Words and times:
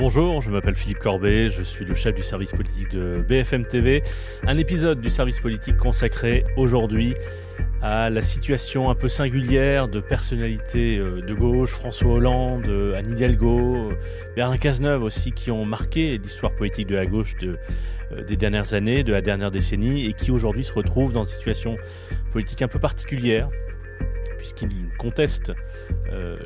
Bonjour, 0.00 0.40
je 0.40 0.50
m'appelle 0.50 0.76
Philippe 0.76 1.00
Corbet, 1.00 1.50
je 1.50 1.62
suis 1.62 1.84
le 1.84 1.94
chef 1.94 2.14
du 2.14 2.22
service 2.22 2.52
politique 2.52 2.88
de 2.88 3.22
BFM 3.28 3.66
TV. 3.66 4.02
Un 4.46 4.56
épisode 4.56 4.98
du 4.98 5.10
service 5.10 5.40
politique 5.40 5.76
consacré 5.76 6.46
aujourd'hui 6.56 7.14
à 7.82 8.08
la 8.08 8.22
situation 8.22 8.88
un 8.88 8.94
peu 8.94 9.08
singulière 9.08 9.88
de 9.88 10.00
personnalités 10.00 10.96
euh, 10.96 11.20
de 11.20 11.34
gauche, 11.34 11.72
François 11.72 12.12
Hollande, 12.12 12.66
euh, 12.66 12.96
Anne 12.96 13.12
Hidalgo, 13.12 13.90
euh, 13.90 13.94
Bernard 14.34 14.58
Cazeneuve 14.58 15.02
aussi, 15.02 15.32
qui 15.32 15.50
ont 15.50 15.66
marqué 15.66 16.16
l'histoire 16.16 16.54
politique 16.54 16.86
de 16.86 16.96
la 16.96 17.04
gauche 17.04 17.36
de, 17.36 17.58
des 18.26 18.36
dernières 18.36 18.72
années, 18.72 19.04
de 19.04 19.12
la 19.12 19.20
dernière 19.20 19.50
décennie, 19.50 20.06
et 20.06 20.14
qui 20.14 20.30
aujourd'hui 20.30 20.64
se 20.64 20.72
retrouvent 20.72 21.12
dans 21.12 21.24
une 21.24 21.30
situation 21.30 21.76
politique 22.32 22.62
un 22.62 22.68
peu 22.68 22.78
particulière, 22.78 23.50
puisqu'ils 24.38 24.88
contestent 24.98 25.52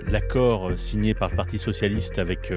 l'accord 0.09 0.73
signé 0.77 1.15
par 1.15 1.31
le 1.31 1.37
Parti 1.37 1.59
socialiste 1.59 2.19
avec 2.19 2.53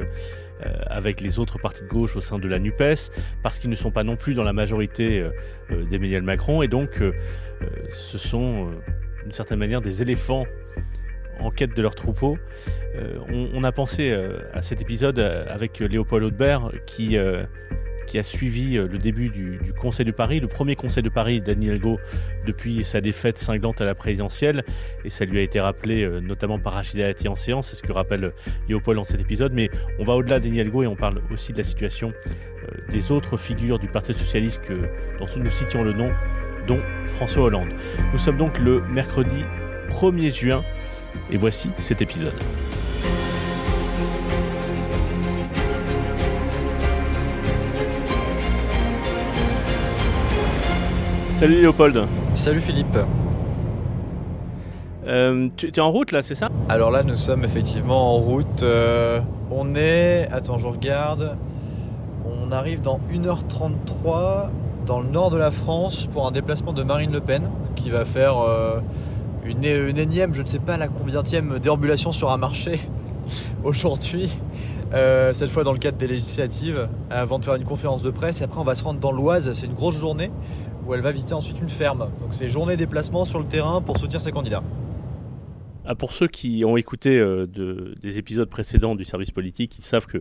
avec 0.88 1.22
les 1.22 1.40
autres 1.40 1.60
partis 1.60 1.84
de 1.84 1.88
gauche 1.88 2.16
au 2.16 2.22
sein 2.22 2.40
de 2.40 2.48
la 2.48 2.60
NUPES, 2.60 3.12
parce 3.44 3.60
qu'ils 3.60 3.70
ne 3.70 3.76
sont 3.76 3.92
pas 3.92 4.04
non 4.04 4.16
plus 4.16 4.34
dans 4.34 4.44
la 4.44 4.54
majorité 4.54 5.20
euh, 5.20 5.30
euh, 5.72 5.86
d'Emmanuel 5.86 6.24
Macron, 6.24 6.62
et 6.62 6.68
donc 6.68 7.02
ce 7.92 8.18
sont 8.18 8.72
d'une 9.24 9.34
certaine 9.34 9.60
manière 9.60 9.82
des 9.82 10.02
éléphants 10.02 10.46
en 11.40 11.52
quête 11.52 11.76
de 11.76 11.82
leur 11.82 11.96
troupeau. 11.96 12.38
on, 13.30 13.64
a 13.64 13.72
pensé 13.72 14.12
à 14.54 14.62
cet 14.62 14.82
épisode 14.82 15.20
avec 15.20 15.80
Léopold 15.80 16.24
Audebert 16.24 16.72
qui 16.86 17.18
qui 18.08 18.18
a 18.18 18.24
suivi 18.24 18.78
euh, 18.78 18.88
le 18.88 18.98
début 18.98 19.30
du, 19.30 19.60
Conseil 19.80 20.06
de 20.06 20.12
Paris, 20.12 20.40
le 20.40 20.48
premier 20.48 20.76
Conseil 20.76 21.04
de 21.04 21.10
Paris 21.10 21.42
d'Anne 21.42 21.62
Hidalgo 21.62 22.00
depuis 22.48 22.84
sa 22.84 23.02
défaite 23.02 23.38
cinglante 23.38 23.82
à 23.82 23.86
la 23.86 23.94
présidentielle. 23.94 24.64
Et 25.06 25.10
ça 25.10 25.26
lui 25.26 25.38
a 25.38 25.42
été 25.42 25.60
rappelé 25.60 26.04
euh, 26.04 26.20
notamment 26.20 26.58
par 26.58 26.74
Rachida 26.74 27.04
Dati 27.04 27.28
en 27.28 27.36
séance, 27.36 27.68
c'est 27.68 27.76
ce 27.76 27.84
que 27.84 27.92
rappelle 27.92 28.24
euh, 28.24 28.32
Léopold 28.68 28.98
dans 28.98 29.04
cet 29.04 29.22
épisode. 29.22 29.54
Mais 29.54 29.70
on 30.00 30.04
va 30.04 30.14
au-delà 30.14 30.40
d'Anne 30.40 30.56
Hidalgo 30.56 30.82
et 30.82 30.88
on 30.88 30.96
parle 30.96 31.22
aussi 31.32 31.54
de 31.54 31.58
la 31.60 31.64
situation 31.64 32.14
des 32.90 33.12
autres 33.12 33.38
figures 33.38 33.80
du 33.80 33.88
Parti 33.88 34.14
Socialiste 34.14 34.72
dont 35.20 35.28
nous 35.38 35.52
citions 35.52 35.84
le 35.84 35.94
nom, 35.94 36.10
dont 36.68 36.82
François 37.06 37.44
Hollande. 37.44 37.70
Nous 38.12 38.20
sommes 38.20 38.38
donc 38.38 38.60
le 38.60 38.82
mercredi 38.82 39.46
1er 39.90 40.38
juin 40.38 40.64
et 41.32 41.38
voici 41.38 41.72
cet 41.78 42.02
épisode. 42.02 42.34
Salut 51.38 51.62
Léopold. 51.62 52.08
Salut 52.34 52.62
Philippe. 52.62 52.98
Euh, 55.06 55.50
tu 55.56 55.68
es 55.68 55.80
en 55.80 55.92
route 55.92 56.12
là, 56.12 56.24
c'est 56.24 56.34
ça? 56.34 56.50
Alors 56.68 56.90
là, 56.90 57.04
nous 57.04 57.16
sommes 57.16 57.44
effectivement 57.44 58.16
en 58.16 58.18
route. 58.18 58.64
Euh, 58.64 59.20
on 59.52 59.76
est. 59.76 60.28
Attends, 60.32 60.58
je 60.58 60.66
regarde. 60.66 61.38
On 62.26 62.52
arrive 62.52 62.82
dans 62.82 63.00
1h33 63.14 64.48
dans 64.88 65.00
le 65.00 65.10
nord 65.10 65.30
de 65.30 65.38
la 65.38 65.52
France 65.52 66.08
pour 66.12 66.26
un 66.26 66.32
déplacement 66.32 66.74
de 66.74 66.82
Marine 66.82 67.12
Le 67.12 67.22
Pen 67.22 67.48
qui 67.76 67.92
va 67.92 68.04
faire 68.04 68.40
euh, 68.40 68.80
une, 69.46 69.64
une, 69.64 70.00
énième, 70.00 70.34
je 70.34 70.42
ne 70.42 70.48
sais 70.48 70.58
pas 70.58 70.76
la 70.76 70.88
combienième 70.88 71.60
déambulation 71.60 72.12
sur 72.12 72.32
un 72.32 72.38
marché 72.38 72.80
aujourd'hui. 73.64 74.32
cette 75.34 75.52
fois 75.52 75.64
dans 75.64 75.74
le 75.74 75.78
cadre 75.78 75.98
des 75.98 76.08
législatives, 76.08 76.90
avant 77.12 77.38
de 77.38 77.46
faire 77.46 77.54
une 77.54 77.64
conférence 77.64 78.02
de 78.02 78.10
presse. 78.10 78.42
Et 78.42 78.46
après, 78.46 78.60
on 78.60 78.64
va 78.64 78.74
se 78.74 78.84
rendre 78.84 79.00
dans 79.00 79.12
l'Oise. 79.12 79.54
C'est 79.54 79.68
une 79.68 79.76
grosse 79.76 80.00
journée 80.00 80.32
où 80.88 80.94
elle 80.94 81.02
va 81.02 81.12
visiter 81.12 81.34
ensuite 81.34 81.60
une 81.62 81.70
ferme. 81.70 82.10
Donc 82.22 82.32
c'est 82.32 82.50
journée 82.50 82.78
déplacement 82.78 83.26
sur 83.26 83.40
le 83.40 83.46
terrain 83.46 83.82
pour 83.82 83.98
soutenir 83.98 84.22
ses 84.22 84.32
candidats. 84.32 84.64
Ah, 85.88 85.96
pour 85.96 86.12
ceux 86.12 86.28
qui 86.28 86.66
ont 86.66 86.76
écouté 86.76 87.18
euh, 87.18 87.48
des 88.02 88.18
épisodes 88.18 88.50
précédents 88.50 88.94
du 88.94 89.06
service 89.06 89.32
politique, 89.32 89.80
ils 89.80 89.84
savent 89.84 90.06
que 90.06 90.18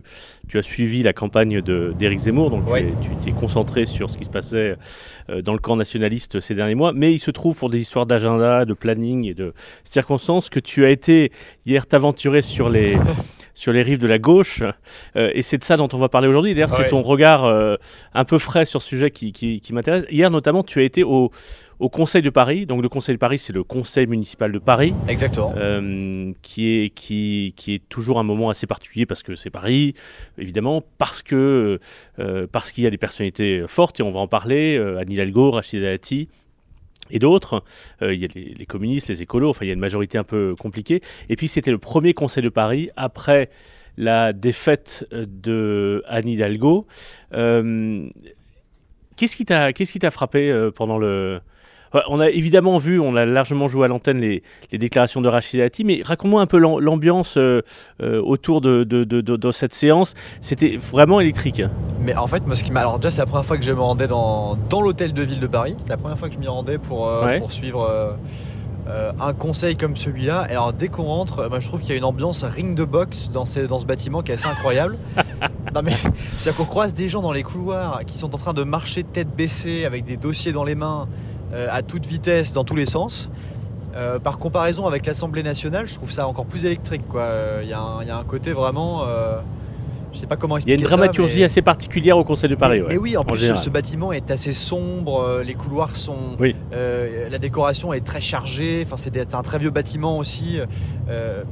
tu 0.47 0.57
as 0.57 0.61
suivi 0.61 1.03
la 1.03 1.11
campagne 1.11 1.61
d'Éric 1.61 2.19
Zemmour, 2.19 2.49
donc 2.49 2.63
tu 3.01 3.09
t'es 3.23 3.31
concentré 3.31 3.85
sur 3.85 4.09
ce 4.09 4.17
qui 4.17 4.23
se 4.23 4.29
passait 4.29 4.77
euh, 5.29 5.41
dans 5.41 5.51
le 5.51 5.59
camp 5.59 5.75
nationaliste 5.75 6.39
ces 6.39 6.55
derniers 6.55 6.75
mois. 6.75 6.93
Mais 6.93 7.13
il 7.13 7.19
se 7.19 7.31
trouve, 7.31 7.57
pour 7.57 7.69
des 7.69 7.81
histoires 7.81 8.05
d'agenda, 8.05 8.63
de 8.63 8.73
planning 8.73 9.25
et 9.25 9.33
de 9.33 9.53
circonstances, 9.83 10.49
que 10.49 10.61
tu 10.61 10.85
as 10.85 10.89
été 10.89 11.33
hier 11.65 11.85
t'aventurer 11.85 12.41
sur 12.41 12.69
les, 12.69 12.95
sur 13.57 13.73
les 13.73 13.81
rives 13.81 13.97
de 13.97 14.07
la 14.07 14.19
gauche. 14.19 14.61
Euh, 15.15 15.31
et 15.33 15.41
c'est 15.41 15.57
de 15.57 15.63
ça 15.63 15.77
dont 15.77 15.89
on 15.91 15.97
va 15.97 16.09
parler 16.09 16.27
aujourd'hui. 16.27 16.53
D'ailleurs, 16.53 16.69
c'est 16.69 16.87
ton 16.87 17.01
regard 17.01 17.43
euh, 17.43 17.75
un 18.13 18.23
peu 18.23 18.37
frais 18.37 18.65
sur 18.65 18.81
ce 18.81 18.87
sujet 18.87 19.11
qui, 19.11 19.31
qui, 19.31 19.73
m'intéresse. 19.73 20.05
Hier, 20.11 20.29
notamment, 20.29 20.63
tu 20.63 20.79
as 20.79 20.83
été 20.83 21.03
au, 21.03 21.31
au 21.79 21.89
Conseil 21.89 22.21
de 22.21 22.29
Paris. 22.29 22.65
Donc, 22.65 22.81
le 22.81 22.89
Conseil 22.89 23.15
de 23.15 23.19
Paris, 23.19 23.39
c'est 23.39 23.53
le 23.53 23.63
Conseil 23.63 24.07
municipal 24.07 24.51
de 24.51 24.59
Paris. 24.59 24.93
Exactement. 25.07 25.53
Euh, 25.57 26.31
qui, 26.41 26.67
est, 26.69 26.89
qui, 26.89 27.53
qui 27.55 27.75
est 27.75 27.89
toujours 27.89 28.19
un 28.19 28.23
moment 28.23 28.49
assez 28.49 28.67
particulier 28.67 29.05
parce 29.05 29.23
que 29.23 29.35
c'est 29.35 29.49
Paris, 29.49 29.93
évidemment, 30.37 30.83
parce 30.97 31.21
que 31.21 31.79
parce 32.51 32.71
qu'il 32.71 32.83
y 32.83 32.87
a 32.87 32.89
des 32.89 32.97
personnalités 32.97 33.63
fortes, 33.67 33.99
et 33.99 34.03
on 34.03 34.11
va 34.11 34.19
en 34.19 34.27
parler. 34.27 34.77
Anne 34.77 35.11
Hidalgo, 35.11 35.51
Rachida 35.51 35.91
Dati 35.91 36.27
et 37.11 37.19
d'autres. 37.19 37.63
Euh, 38.01 38.13
il 38.13 38.21
y 38.21 38.25
a 38.25 38.27
les, 38.33 38.65
communistes, 38.65 39.09
les 39.09 39.21
écolos, 39.21 39.49
enfin 39.49 39.65
il 39.65 39.67
y 39.67 39.71
a 39.71 39.73
une 39.73 39.79
majorité 39.79 40.17
un 40.17 40.23
peu 40.23 40.55
compliquée. 40.55 41.01
Et 41.29 41.35
puis 41.35 41.47
c'était 41.47 41.71
le 41.71 41.77
premier 41.77 42.13
Conseil 42.13 42.43
de 42.43 42.49
Paris 42.49 42.89
après 42.95 43.49
la 43.97 44.33
défaite 44.33 45.07
de 45.11 46.03
Anne 46.07 46.27
Hidalgo. 46.27 46.85
Euh, 47.33 48.05
qu'est-ce 49.15 49.35
qui 49.35 49.45
t'a 49.45 49.73
qu'est-ce 49.73 49.91
qui 49.91 49.99
t'a 49.99 50.11
frappé 50.11 50.51
euh, 50.51 50.71
pendant 50.71 50.97
le 50.97 51.39
on 52.07 52.19
a 52.19 52.29
évidemment 52.29 52.77
vu, 52.77 52.99
on 52.99 53.15
a 53.15 53.25
largement 53.25 53.67
joué 53.67 53.85
à 53.85 53.87
l'antenne 53.87 54.19
les, 54.19 54.43
déclarations 54.71 55.21
de 55.21 55.27
Rachid 55.27 55.59
Dati, 55.59 55.83
mais 55.83 56.01
raconte-moi 56.03 56.41
un 56.41 56.45
peu 56.45 56.57
l'ambiance 56.57 57.37
euh, 57.37 57.61
euh, 58.01 58.21
autour 58.21 58.61
de, 58.61 59.51
cette 59.51 59.73
séance. 59.73 60.13
C'était 60.41 60.77
vraiment 60.77 61.19
électrique. 61.19 61.61
Mais 62.01 62.15
en 62.15 62.27
fait, 62.27 62.45
moi, 62.45 62.55
ce 62.55 62.63
qui 62.63 62.71
m'a. 62.71 62.81
Alors, 62.81 62.99
déjà, 62.99 63.11
c'est 63.11 63.19
la 63.19 63.25
première 63.25 63.45
fois 63.45 63.57
que 63.57 63.63
je 63.63 63.71
me 63.71 63.81
rendais 63.81 64.07
dans, 64.07 64.55
dans 64.55 64.81
l'hôtel 64.81 65.13
de 65.13 65.21
ville 65.21 65.39
de 65.39 65.47
Paris. 65.47 65.75
C'est 65.77 65.89
la 65.89 65.97
première 65.97 66.17
fois 66.17 66.27
que 66.27 66.35
je 66.35 66.39
m'y 66.39 66.47
rendais 66.47 66.77
pour, 66.77 67.07
euh, 67.07 67.39
suivre. 67.49 68.17
un 69.19 69.33
conseil 69.33 69.75
comme 69.75 69.97
celui-là. 69.97 70.47
Alors 70.49 70.71
dès 70.71 70.87
qu'on 70.87 71.03
rentre, 71.03 71.49
moi 71.49 71.59
je 71.59 71.67
trouve 71.67 71.81
qu'il 71.81 71.89
y 71.89 71.93
a 71.93 71.97
une 71.97 72.05
ambiance 72.05 72.43
ring 72.45 72.73
de 72.73 72.85
boxe 72.85 73.29
dans, 73.29 73.43
dans 73.67 73.79
ce 73.79 73.85
bâtiment 73.85 74.21
qui 74.21 74.31
est 74.31 74.35
assez 74.35 74.47
incroyable. 74.47 74.97
non 75.75 75.81
mais 75.83 75.91
c'est 76.37 76.55
qu'on 76.55 76.63
croise 76.63 76.93
des 76.93 77.09
gens 77.09 77.21
dans 77.21 77.33
les 77.33 77.43
couloirs 77.43 78.01
qui 78.05 78.17
sont 78.17 78.33
en 78.33 78.37
train 78.37 78.53
de 78.53 78.63
marcher 78.63 79.03
tête 79.03 79.29
baissée 79.35 79.83
avec 79.83 80.05
des 80.05 80.15
dossiers 80.15 80.53
dans 80.53 80.63
les 80.63 80.75
mains, 80.75 81.09
à 81.53 81.81
toute 81.81 82.05
vitesse 82.05 82.53
dans 82.53 82.63
tous 82.63 82.75
les 82.75 82.85
sens. 82.85 83.29
Euh, 83.97 84.19
par 84.19 84.37
comparaison 84.37 84.85
avec 84.85 85.07
l'Assemblée 85.07 85.41
nationale, 85.41 85.87
je 85.87 85.95
trouve 85.95 86.11
ça 86.11 86.27
encore 86.27 86.45
plus 86.45 86.65
électrique. 86.65 87.01
Il 87.13 87.17
euh, 87.17 87.63
y, 87.63 87.73
a 87.73 88.17
un 88.17 88.23
côté 88.23 88.51
vraiment. 88.51 89.05
Je 90.17 90.21
sais 90.21 90.27
pas 90.27 90.35
comment 90.35 90.57
expliquer 90.57 90.75
Il 90.75 90.79
y 90.79 90.83
a 90.83 90.85
une 90.85 90.97
dramaturgie 90.97 91.43
assez 91.43 91.61
particulière 91.61 92.17
au 92.17 92.23
Conseil 92.23 92.49
de 92.49 92.55
Paris. 92.55 92.81
Mais, 92.87 92.97
oui, 92.97 93.15
en, 93.15 93.23
plus, 93.23 93.55
ce 93.55 93.69
bâtiment 93.69 94.11
est 94.11 94.31
assez 94.31 94.51
sombre, 94.53 95.41
les 95.45 95.53
couloirs 95.53 95.95
sont. 95.95 96.35
Oui. 96.39 96.55
la 96.71 97.37
décoration 97.37 97.93
est 97.93 98.05
très 98.05 98.21
chargée, 98.21 98.83
enfin, 98.85 98.97
c'est 98.97 99.33
un 99.33 99.43
très 99.43 99.59
vieux 99.59 99.69
bâtiment 99.69 100.17
aussi, 100.17 100.59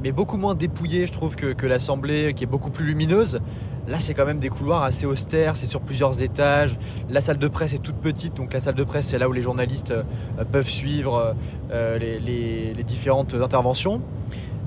mais 0.02 0.12
beaucoup 0.12 0.36
moins 0.36 0.54
dépouillé, 0.54 1.06
je 1.06 1.12
trouve, 1.12 1.36
que, 1.36 1.52
que 1.52 1.66
l'Assemblée, 1.66 2.34
qui 2.34 2.44
est 2.44 2.48
beaucoup 2.48 2.70
plus 2.70 2.84
lumineuse. 2.84 3.40
Là, 3.88 4.00
c'est 4.00 4.14
quand 4.14 4.26
même 4.26 4.40
des 4.40 4.48
couloirs 4.48 4.82
assez 4.82 5.06
austères, 5.06 5.56
c'est 5.56 5.66
sur 5.66 5.80
plusieurs 5.80 6.20
étages. 6.20 6.76
La 7.08 7.20
salle 7.20 7.38
de 7.38 7.46
presse 7.46 7.72
est 7.72 7.78
toute 7.78 7.96
petite, 7.96 8.34
donc 8.34 8.52
la 8.52 8.58
salle 8.58 8.74
de 8.74 8.82
presse, 8.82 9.06
c'est 9.06 9.18
là 9.18 9.28
où 9.28 9.32
les 9.32 9.42
journalistes 9.42 9.92
euh, 9.92 10.02
peuvent 10.50 10.68
suivre 10.68 11.36
euh, 11.70 11.98
les, 11.98 12.82
différentes 12.82 13.34
interventions. 13.34 14.00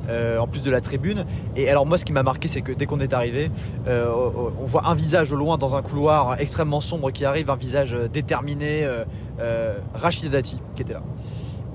Euh, 0.08 0.40
en 0.40 0.48
plus 0.48 0.64
de 0.64 0.72
la 0.72 0.82
tribune. 0.82 1.26
Et 1.56 1.70
alors 1.70 1.86
moi 1.86 1.98
ce 1.98 2.06
qui 2.06 2.14
m'a 2.14 2.24
marqué 2.24 2.48
c'est 2.48 2.62
que 2.62 2.72
dès 2.72 2.86
qu'on 2.86 3.00
est 3.00 3.14
arrivé, 3.14 3.52
on 3.88 4.66
voit 4.66 4.88
un 4.88 4.96
visage 4.96 5.32
au 5.32 5.36
loin 5.36 5.58
dans 5.58 5.76
un 5.76 5.82
couloir 5.82 6.40
extrêmement 6.40 6.82
sombre 6.82 7.12
qui 7.12 7.26
arrive, 7.26 7.50
un 7.50 7.56
visage 7.56 7.96
déterminé, 8.12 8.88
Rachid 9.94 10.32
Dati 10.32 10.60
qui 10.76 10.82
était 10.82 10.94
là. 10.94 11.04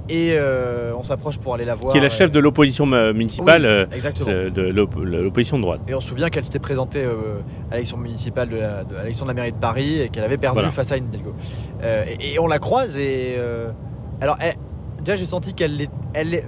Et 0.08 0.32
euh, 0.32 0.92
on 0.98 1.02
s'approche 1.02 1.38
pour 1.38 1.54
aller 1.54 1.64
la 1.64 1.74
voir. 1.74 1.92
Qui 1.92 1.98
est 1.98 2.02
la 2.02 2.10
chef 2.10 2.30
de 2.30 2.38
l'opposition 2.38 2.84
municipale, 2.84 3.64
euh, 3.64 4.50
de 4.50 4.62
l'opposition 4.62 5.56
de 5.56 5.62
droite. 5.62 5.80
Et 5.88 5.94
on 5.94 6.00
se 6.00 6.08
souvient 6.08 6.28
qu'elle 6.28 6.44
s'était 6.44 6.58
présentée 6.58 7.02
euh, 7.02 7.40
à 7.70 7.74
l'élection 7.74 7.96
municipale 7.96 8.50
de 8.50 8.56
la, 8.56 8.84
de, 8.84 8.96
l'élection 8.96 9.24
de 9.24 9.30
la 9.30 9.34
mairie 9.34 9.52
de 9.52 9.56
Paris 9.56 10.00
et 10.00 10.08
qu'elle 10.10 10.24
avait 10.24 10.36
perdu 10.36 10.60
face 10.70 10.92
à 10.92 10.98
Hidalgo. 10.98 11.34
Et, 11.82 12.34
et, 12.34 12.38
on 12.38 12.46
la 12.46 12.58
croise 12.58 12.98
et 12.98 13.36
alors 14.20 14.38
déjà 15.02 15.16
j'ai 15.16 15.26
senti 15.26 15.54
qu'elle 15.54 15.88
elle, 16.12 16.44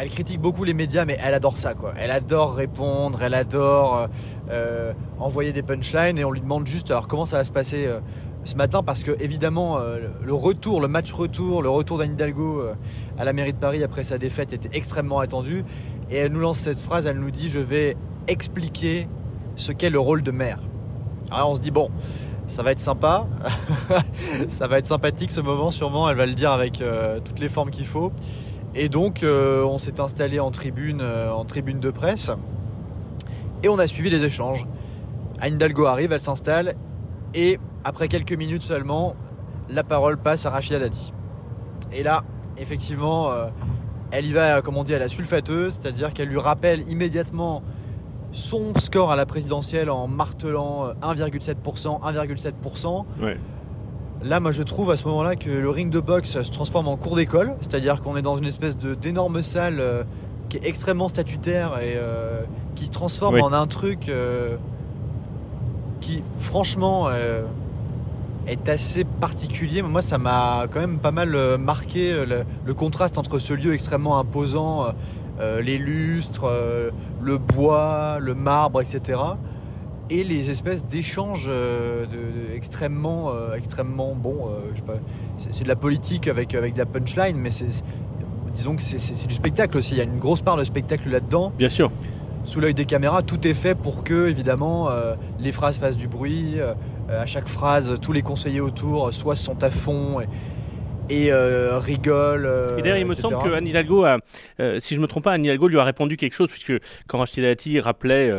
elle 0.00 0.10
critique 0.10 0.40
beaucoup 0.40 0.64
les 0.64 0.74
médias, 0.74 1.04
mais 1.04 1.18
elle 1.22 1.34
adore 1.34 1.58
ça 1.58 1.74
quoi. 1.74 1.94
Elle 1.98 2.10
adore 2.10 2.54
répondre, 2.54 3.22
elle 3.22 3.34
adore 3.34 4.08
envoyer 5.18 5.52
des 5.52 5.62
punchlines 5.62 6.18
et 6.18 6.24
on 6.24 6.32
lui 6.32 6.40
demande 6.40 6.66
juste 6.66 6.90
alors 6.90 7.06
comment 7.06 7.26
ça 7.26 7.36
va 7.36 7.44
se 7.44 7.52
passer 7.52 7.88
ce 8.44 8.56
matin? 8.56 8.82
Parce 8.82 9.02
que 9.02 9.12
évidemment 9.20 9.78
euh, 9.78 10.08
le 10.22 10.34
retour, 10.34 10.80
le 10.80 10.88
match 10.88 11.12
retour, 11.12 11.62
le 11.62 11.68
retour 11.68 11.98
d'Anne 11.98 12.12
Hidalgo 12.12 12.60
euh, 12.60 12.74
à 13.18 13.24
la 13.24 13.32
mairie 13.32 13.52
de 13.52 13.58
Paris 13.58 13.82
après 13.82 14.02
sa 14.02 14.18
défaite 14.18 14.52
était 14.52 14.76
extrêmement 14.76 15.20
attendu. 15.20 15.64
Et 16.10 16.16
elle 16.16 16.32
nous 16.32 16.40
lance 16.40 16.58
cette 16.58 16.78
phrase, 16.78 17.06
elle 17.06 17.18
nous 17.18 17.30
dit 17.30 17.48
je 17.48 17.58
vais 17.58 17.96
expliquer 18.28 19.08
ce 19.56 19.72
qu'est 19.72 19.90
le 19.90 20.00
rôle 20.00 20.22
de 20.22 20.30
maire. 20.30 20.60
Alors 21.30 21.50
on 21.50 21.54
se 21.54 21.60
dit 21.60 21.70
bon, 21.70 21.90
ça 22.46 22.62
va 22.62 22.72
être 22.72 22.80
sympa, 22.80 23.26
ça 24.48 24.66
va 24.66 24.78
être 24.78 24.86
sympathique 24.86 25.30
ce 25.30 25.40
moment 25.40 25.70
sûrement, 25.70 26.08
elle 26.08 26.16
va 26.16 26.26
le 26.26 26.34
dire 26.34 26.50
avec 26.50 26.80
euh, 26.80 27.20
toutes 27.24 27.38
les 27.38 27.48
formes 27.48 27.70
qu'il 27.70 27.86
faut. 27.86 28.12
Et 28.74 28.88
donc 28.88 29.24
on 29.24 29.78
s'est 29.78 30.00
installé 30.00 30.40
en 30.40 30.50
tribune, 30.50 31.02
en 31.02 31.44
tribune 31.44 31.80
de 31.80 31.90
presse 31.90 32.30
et 33.62 33.68
on 33.68 33.78
a 33.78 33.86
suivi 33.86 34.10
les 34.10 34.24
échanges. 34.24 34.66
Anne 35.40 35.54
Hidalgo 35.54 35.86
arrive, 35.86 36.12
elle 36.12 36.20
s'installe 36.20 36.74
et 37.34 37.58
après 37.84 38.08
quelques 38.08 38.32
minutes 38.32 38.62
seulement, 38.62 39.14
la 39.68 39.84
parole 39.84 40.16
passe 40.16 40.46
à 40.46 40.50
Rachida 40.50 40.78
Dati. 40.78 41.12
Et 41.92 42.02
là, 42.02 42.24
effectivement, 42.58 43.30
euh, 43.30 43.46
elle 44.10 44.26
y 44.26 44.32
va, 44.32 44.62
comme 44.62 44.76
on 44.76 44.84
dit, 44.84 44.94
à 44.94 44.98
la 44.98 45.08
sulfateuse, 45.08 45.78
c'est-à-dire 45.80 46.12
qu'elle 46.12 46.28
lui 46.28 46.38
rappelle 46.38 46.88
immédiatement 46.88 47.62
son 48.32 48.74
score 48.78 49.10
à 49.10 49.16
la 49.16 49.26
présidentielle 49.26 49.90
en 49.90 50.06
martelant 50.06 50.90
1,7%, 51.02 52.00
1,7%. 52.00 53.04
Là, 54.22 54.38
moi, 54.40 54.52
je 54.52 54.62
trouve 54.62 54.90
à 54.90 54.96
ce 54.96 55.04
moment-là 55.08 55.36
que 55.36 55.50
le 55.50 55.70
ring 55.70 55.90
de 55.90 56.00
boxe 56.00 56.42
se 56.42 56.50
transforme 56.50 56.88
en 56.88 56.96
cours 56.96 57.16
d'école, 57.16 57.54
c'est-à-dire 57.62 58.00
qu'on 58.02 58.16
est 58.16 58.22
dans 58.22 58.36
une 58.36 58.44
espèce 58.44 58.76
d'énorme 58.76 59.42
salle 59.42 59.80
euh, 59.80 60.04
qui 60.48 60.58
est 60.58 60.66
extrêmement 60.66 61.08
statutaire 61.08 61.78
et 61.78 61.94
euh, 61.96 62.42
qui 62.74 62.86
se 62.86 62.90
transforme 62.90 63.40
en 63.40 63.52
un 63.52 63.66
truc 63.66 64.10
qui, 66.00 66.22
franchement, 66.38 67.08
est 68.46 68.68
assez 68.68 69.04
particulier. 69.04 69.82
Moi, 69.82 70.02
ça 70.02 70.18
m'a 70.18 70.66
quand 70.70 70.80
même 70.80 70.98
pas 70.98 71.12
mal 71.12 71.34
euh, 71.34 71.58
marqué 71.58 72.12
euh, 72.12 72.44
le, 72.64 72.74
contraste 72.74 73.18
entre 73.18 73.38
ce 73.38 73.54
lieu 73.54 73.74
extrêmement 73.74 74.18
imposant, 74.18 74.86
euh, 75.40 75.60
les 75.60 75.78
lustres, 75.78 76.46
le 77.20 77.38
bois, 77.38 78.18
le 78.20 78.34
marbre, 78.34 78.80
etc. 78.80 79.20
Et 80.10 80.24
les 80.24 80.50
espèces 80.50 80.84
d'échanges 80.84 81.46
de, 81.46 82.06
extrêmement, 82.54 83.32
extrêmement 83.54 84.14
bon. 84.14 84.48
c'est 85.38 85.62
de 85.62 85.68
la 85.68 85.76
politique 85.76 86.26
avec, 86.26 86.54
avec 86.54 86.72
de 86.74 86.78
la 86.78 86.86
punchline, 86.86 87.36
mais 87.36 87.50
c'est 87.50 87.84
disons 88.52 88.74
que 88.74 88.82
c'est 88.82 89.26
du 89.28 89.34
spectacle 89.34 89.78
aussi. 89.78 89.94
Il 89.94 89.98
y 89.98 90.00
a 90.00 90.04
une 90.04 90.18
grosse 90.18 90.42
part 90.42 90.56
de 90.56 90.64
spectacle 90.64 91.08
là-dedans. 91.08 91.52
Bien 91.56 91.68
sûr 91.68 91.92
sous 92.44 92.60
l'œil 92.60 92.74
des 92.74 92.86
caméras, 92.86 93.22
tout 93.22 93.46
est 93.46 93.54
fait 93.54 93.74
pour 93.74 94.02
que, 94.02 94.28
évidemment, 94.28 94.88
euh, 94.88 95.14
les 95.38 95.52
phrases 95.52 95.78
fassent 95.78 95.96
du 95.96 96.08
bruit. 96.08 96.54
Euh, 96.58 96.74
à 97.08 97.26
chaque 97.26 97.48
phrase, 97.48 97.98
tous 98.00 98.12
les 98.12 98.22
conseillers 98.22 98.60
autour 98.60 99.12
soit 99.12 99.36
sont 99.36 99.62
à 99.62 99.70
fond 99.70 100.20
et, 100.20 100.28
euh, 101.10 101.78
rigolent. 101.78 102.78
et 102.78 102.82
d'ailleurs, 102.82 102.98
il 102.98 103.06
me 103.06 103.14
semble 103.14 103.38
que 103.42 103.52
Anne 103.52 103.66
Hidalgo, 103.66 104.04
a, 104.04 104.18
si 104.78 104.94
je 104.94 104.96
ne 104.96 105.02
me 105.02 105.06
trompe 105.06 105.24
pas, 105.24 105.32
Anne 105.32 105.44
Hidalgo 105.44 105.68
lui 105.68 105.78
a 105.78 105.84
répondu 105.84 106.16
quelque 106.16 106.34
chose, 106.34 106.48
puisque 106.48 106.72
quand 107.06 107.18
Rachida 107.18 107.48
Dati 107.48 107.80
rappelait 107.80 108.30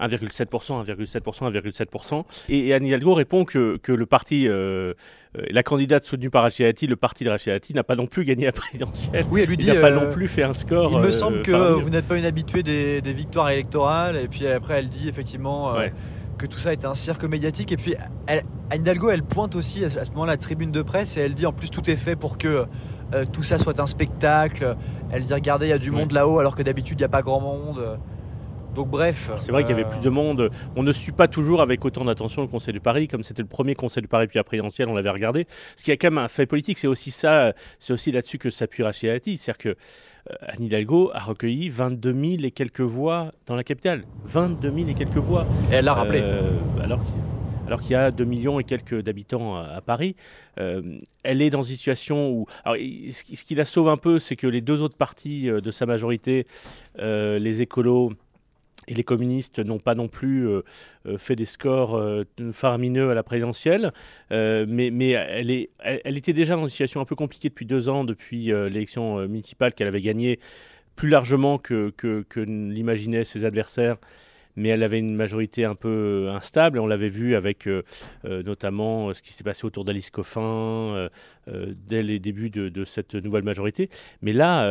1,7%, 0.00 0.84
1,7%, 0.84 1.52
1,7%, 1.52 2.24
et, 2.48 2.74
Anne 2.74 2.86
Hidalgo 2.86 3.14
répond 3.14 3.44
que, 3.44 3.76
que 3.78 3.92
le 3.92 4.06
parti 4.06 4.48
euh, 5.38 5.42
la 5.50 5.62
candidate 5.62 6.04
soutenue 6.04 6.28
par 6.28 6.42
Rachidati, 6.42 6.86
le 6.86 6.96
parti 6.96 7.24
de 7.24 7.30
Rachidati, 7.30 7.72
n'a 7.72 7.84
pas 7.84 7.96
non 7.96 8.06
plus 8.06 8.24
gagné 8.24 8.44
la 8.46 8.52
présidentielle. 8.52 9.24
Oui, 9.30 9.40
elle 9.40 9.48
lui 9.48 9.56
dit. 9.56 9.66
Il 9.66 9.74
n'a 9.74 9.80
pas 9.80 9.90
euh, 9.90 10.06
non 10.06 10.12
plus 10.12 10.28
fait 10.28 10.42
un 10.42 10.52
score. 10.52 10.92
Il 10.92 10.98
me 10.98 11.10
semble 11.10 11.38
euh, 11.38 11.42
que 11.42 11.80
vous 11.80 11.90
n'êtes 11.90 12.06
pas 12.06 12.18
une 12.18 12.26
habituée 12.26 12.62
des, 12.62 13.00
victoires 13.12 13.50
électorales. 13.50 14.16
Et 14.16 14.28
puis 14.28 14.46
après, 14.46 14.78
elle 14.78 14.88
dit 14.88 15.08
effectivement. 15.08 15.74
Que 16.42 16.46
tout 16.46 16.58
ça 16.58 16.72
était 16.72 16.86
un 16.86 16.94
cirque 16.94 17.24
médiatique. 17.24 17.72
Et 17.72 17.76
puis, 17.76 17.94
elle, 18.26 18.42
Anne 18.70 18.80
Hidalgo, 18.80 19.10
elle 19.10 19.22
pointe 19.22 19.54
aussi 19.54 19.84
à 19.84 19.90
ce 19.90 20.10
moment-là 20.10 20.32
la 20.32 20.38
tribune 20.38 20.72
de 20.72 20.82
presse 20.82 21.16
et 21.16 21.20
elle 21.20 21.34
dit 21.34 21.46
en 21.46 21.52
plus 21.52 21.70
tout 21.70 21.88
est 21.88 21.96
fait 21.96 22.16
pour 22.16 22.36
que 22.38 22.66
tout 23.30 23.42
ça 23.42 23.58
soit 23.58 23.78
un 23.78 23.86
spectacle. 23.86 24.76
Elle 25.10 25.24
dit 25.24 25.34
regardez, 25.34 25.66
il 25.66 25.70
y 25.70 25.74
a 25.74 25.78
du 25.78 25.90
monde 25.90 26.12
là-haut 26.12 26.38
alors 26.38 26.54
que 26.54 26.62
d'habitude 26.62 26.98
il 26.98 27.02
n'y 27.02 27.06
a 27.06 27.10
pas 27.10 27.20
grand 27.20 27.40
monde. 27.40 27.98
Donc 28.74 28.88
bref. 28.88 29.30
C'est 29.40 29.52
vrai 29.52 29.64
qu'il 29.64 29.76
y 29.76 29.80
avait 29.80 29.88
plus 29.88 30.00
de 30.00 30.08
monde. 30.08 30.50
On 30.76 30.82
ne 30.82 30.92
suit 30.92 31.12
pas 31.12 31.28
toujours 31.28 31.60
avec 31.60 31.84
autant 31.84 32.04
d'attention 32.04 32.42
le 32.42 32.48
Conseil 32.48 32.72
de 32.72 32.78
Paris, 32.78 33.08
comme 33.08 33.22
c'était 33.22 33.42
le 33.42 33.48
premier 33.48 33.74
Conseil 33.74 34.02
de 34.02 34.08
Paris 34.08 34.26
puis 34.26 34.38
la 34.38 34.44
présidentielle, 34.44 34.88
on 34.88 34.94
l'avait 34.94 35.10
regardé. 35.10 35.46
Ce 35.76 35.84
qui 35.84 35.92
a 35.92 35.96
quand 35.96 36.10
même 36.10 36.18
un 36.18 36.28
fait 36.28 36.46
politique, 36.46 36.78
c'est 36.78 36.86
aussi 36.86 37.10
ça, 37.10 37.52
c'est 37.78 37.92
aussi 37.92 38.12
là-dessus 38.12 38.38
que 38.38 38.50
s'appuie 38.50 38.82
Rachid 38.82 39.10
Dati. 39.10 39.36
C'est-à-dire 39.36 39.58
que 39.58 39.68
euh, 40.30 40.34
Anne 40.42 40.64
Hidalgo 40.64 41.10
a 41.12 41.20
recueilli 41.20 41.68
22 41.68 42.12
000 42.12 42.44
et 42.44 42.50
quelques 42.50 42.80
voix 42.80 43.30
dans 43.46 43.56
la 43.56 43.64
capitale. 43.64 44.04
22 44.24 44.72
000 44.72 44.88
et 44.88 44.94
quelques 44.94 45.16
voix. 45.16 45.46
Et 45.70 45.76
elle 45.76 45.84
l'a 45.84 45.94
rappelé. 45.94 46.20
Euh, 46.22 46.50
alors 46.82 47.00
alors 47.64 47.80
qu'il 47.80 47.92
y 47.92 47.94
a 47.94 48.10
2 48.10 48.24
millions 48.24 48.60
et 48.60 48.64
quelques 48.64 49.00
d'habitants 49.02 49.56
à, 49.56 49.80
Paris. 49.80 50.14
Euh, 50.58 50.98
elle 51.22 51.40
est 51.40 51.48
dans 51.48 51.62
une 51.62 51.74
situation 51.76 52.28
où... 52.28 52.46
Alors, 52.64 52.76
ce 52.76 53.44
qui 53.44 53.54
la 53.54 53.64
sauve 53.64 53.88
un 53.88 53.96
peu, 53.96 54.18
c'est 54.18 54.36
que 54.36 54.48
les 54.48 54.60
deux 54.60 54.82
autres 54.82 54.96
partis 54.96 55.44
de 55.46 55.70
sa 55.70 55.86
majorité, 55.86 56.46
les 56.98 57.62
écolos 57.62 58.12
et 58.88 58.94
les 58.94 59.04
communistes 59.04 59.58
n'ont 59.60 59.78
pas 59.78 59.94
non 59.94 60.08
plus 60.08 60.48
euh, 60.48 60.62
euh, 61.06 61.18
fait 61.18 61.36
des 61.36 61.44
scores 61.44 61.96
euh, 61.96 62.24
faramineux 62.52 63.10
à 63.10 63.14
la 63.14 63.22
présidentielle, 63.22 63.92
mais, 64.30 64.90
mais 64.90 65.10
elle, 65.10 66.16
était 66.16 66.32
déjà 66.32 66.56
dans 66.56 66.62
une 66.62 66.68
situation 66.68 67.00
un 67.00 67.04
peu 67.04 67.14
compliquée 67.14 67.48
depuis 67.48 67.66
deux 67.66 67.88
ans, 67.88 68.04
depuis 68.04 68.46
l'élection 68.46 69.26
municipale 69.28 69.74
qu'elle 69.74 69.88
avait 69.88 70.00
gagnée 70.00 70.38
plus 70.96 71.08
largement 71.08 71.58
que, 71.58 71.92
l'imaginaient 72.36 73.24
ses 73.24 73.44
adversaires. 73.44 73.96
Mais 74.54 74.68
elle 74.68 74.82
avait 74.82 74.98
une 74.98 75.14
majorité 75.14 75.64
un 75.64 75.74
peu 75.74 76.28
instable, 76.30 76.78
on 76.78 76.86
l'avait 76.86 77.08
vu 77.08 77.34
avec 77.34 77.68
notamment 78.24 79.12
ce 79.14 79.22
qui 79.22 79.32
s'est 79.32 79.44
passé 79.44 79.64
autour 79.66 79.84
d'Alice 79.84 80.10
Coffin 80.10 81.08
dès 81.46 82.02
les 82.02 82.18
débuts 82.18 82.50
de, 82.50 82.84
cette 82.84 83.14
nouvelle 83.14 83.44
majorité. 83.44 83.88
Mais 84.20 84.32
là, 84.32 84.66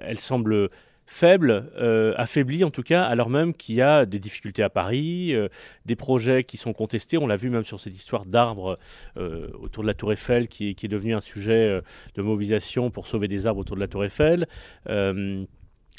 elle 0.00 0.18
semble 0.18 0.70
faible, 1.06 1.70
euh, 1.78 2.12
affaibli 2.16 2.64
en 2.64 2.70
tout 2.70 2.82
cas, 2.82 3.04
alors 3.04 3.30
même 3.30 3.54
qu'il 3.54 3.76
y 3.76 3.82
a 3.82 4.04
des 4.04 4.18
difficultés 4.18 4.62
à 4.62 4.68
Paris, 4.68 5.34
euh, 5.34 5.48
des 5.86 5.96
projets 5.96 6.44
qui 6.44 6.56
sont 6.56 6.72
contestés. 6.72 7.16
On 7.16 7.26
l'a 7.26 7.36
vu 7.36 7.48
même 7.48 7.64
sur 7.64 7.80
cette 7.80 7.96
histoire 7.96 8.26
d'arbres 8.26 8.78
euh, 9.16 9.48
autour 9.60 9.84
de 9.84 9.88
la 9.88 9.94
Tour 9.94 10.12
Eiffel 10.12 10.48
qui, 10.48 10.74
qui 10.74 10.86
est 10.86 10.88
devenu 10.88 11.14
un 11.14 11.20
sujet 11.20 11.80
de 12.14 12.22
mobilisation 12.22 12.90
pour 12.90 13.06
sauver 13.06 13.28
des 13.28 13.46
arbres 13.46 13.60
autour 13.60 13.76
de 13.76 13.80
la 13.80 13.88
Tour 13.88 14.04
Eiffel 14.04 14.46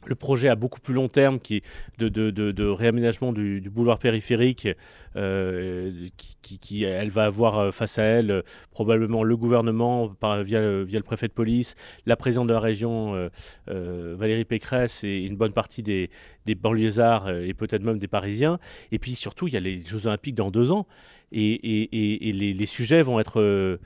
le 0.08 0.16
projet 0.16 0.48
à 0.48 0.56
beaucoup 0.56 0.80
plus 0.80 0.94
long 0.94 1.10
terme 1.10 1.40
qui 1.40 1.62
de, 1.98 2.10
de, 2.10 2.68
réaménagement 2.68 3.34
du, 3.34 3.62
boulevard 3.70 4.00
périphérique 4.00 4.68
euh, 5.16 6.08
qui, 6.42 6.84
elle 6.84 7.10
va 7.10 7.26
avoir 7.26 7.58
euh, 7.58 7.72
face 7.72 8.00
à 8.00 8.04
elle 8.04 8.32
euh, 8.32 8.42
probablement 8.72 9.24
le 9.24 9.36
gouvernement 9.36 10.10
par, 10.10 10.44
via, 10.44 10.60
le, 10.60 11.02
préfet 11.04 11.28
de 11.28 11.34
police, 11.34 11.76
la 12.06 12.16
présidente 12.16 12.48
de 12.48 12.54
la 12.54 12.60
région 12.60 13.30
Valérie 13.68 14.46
Pécresse 14.46 15.04
et 15.04 15.20
une 15.20 15.36
bonne 15.36 15.54
partie 15.54 15.84
des, 15.84 16.10
des 16.46 16.56
banlieusards 16.56 17.30
et 17.30 17.54
peut-être 17.54 17.84
même 17.84 18.00
des 18.00 18.08
Parisiens. 18.08 18.60
Et 18.92 19.00
puis 19.00 19.16
surtout, 19.16 19.48
il 19.48 19.54
y 19.54 19.58
a 19.58 19.60
les 19.60 19.80
Jeux 19.80 20.08
Olympiques 20.08 20.36
dans 20.36 20.52
deux 20.52 20.72
ans 20.72 20.88
et, 21.32 21.90
les, 22.34 22.66
sujets 22.66 23.02
vont 23.02 23.20
être... 23.20 23.80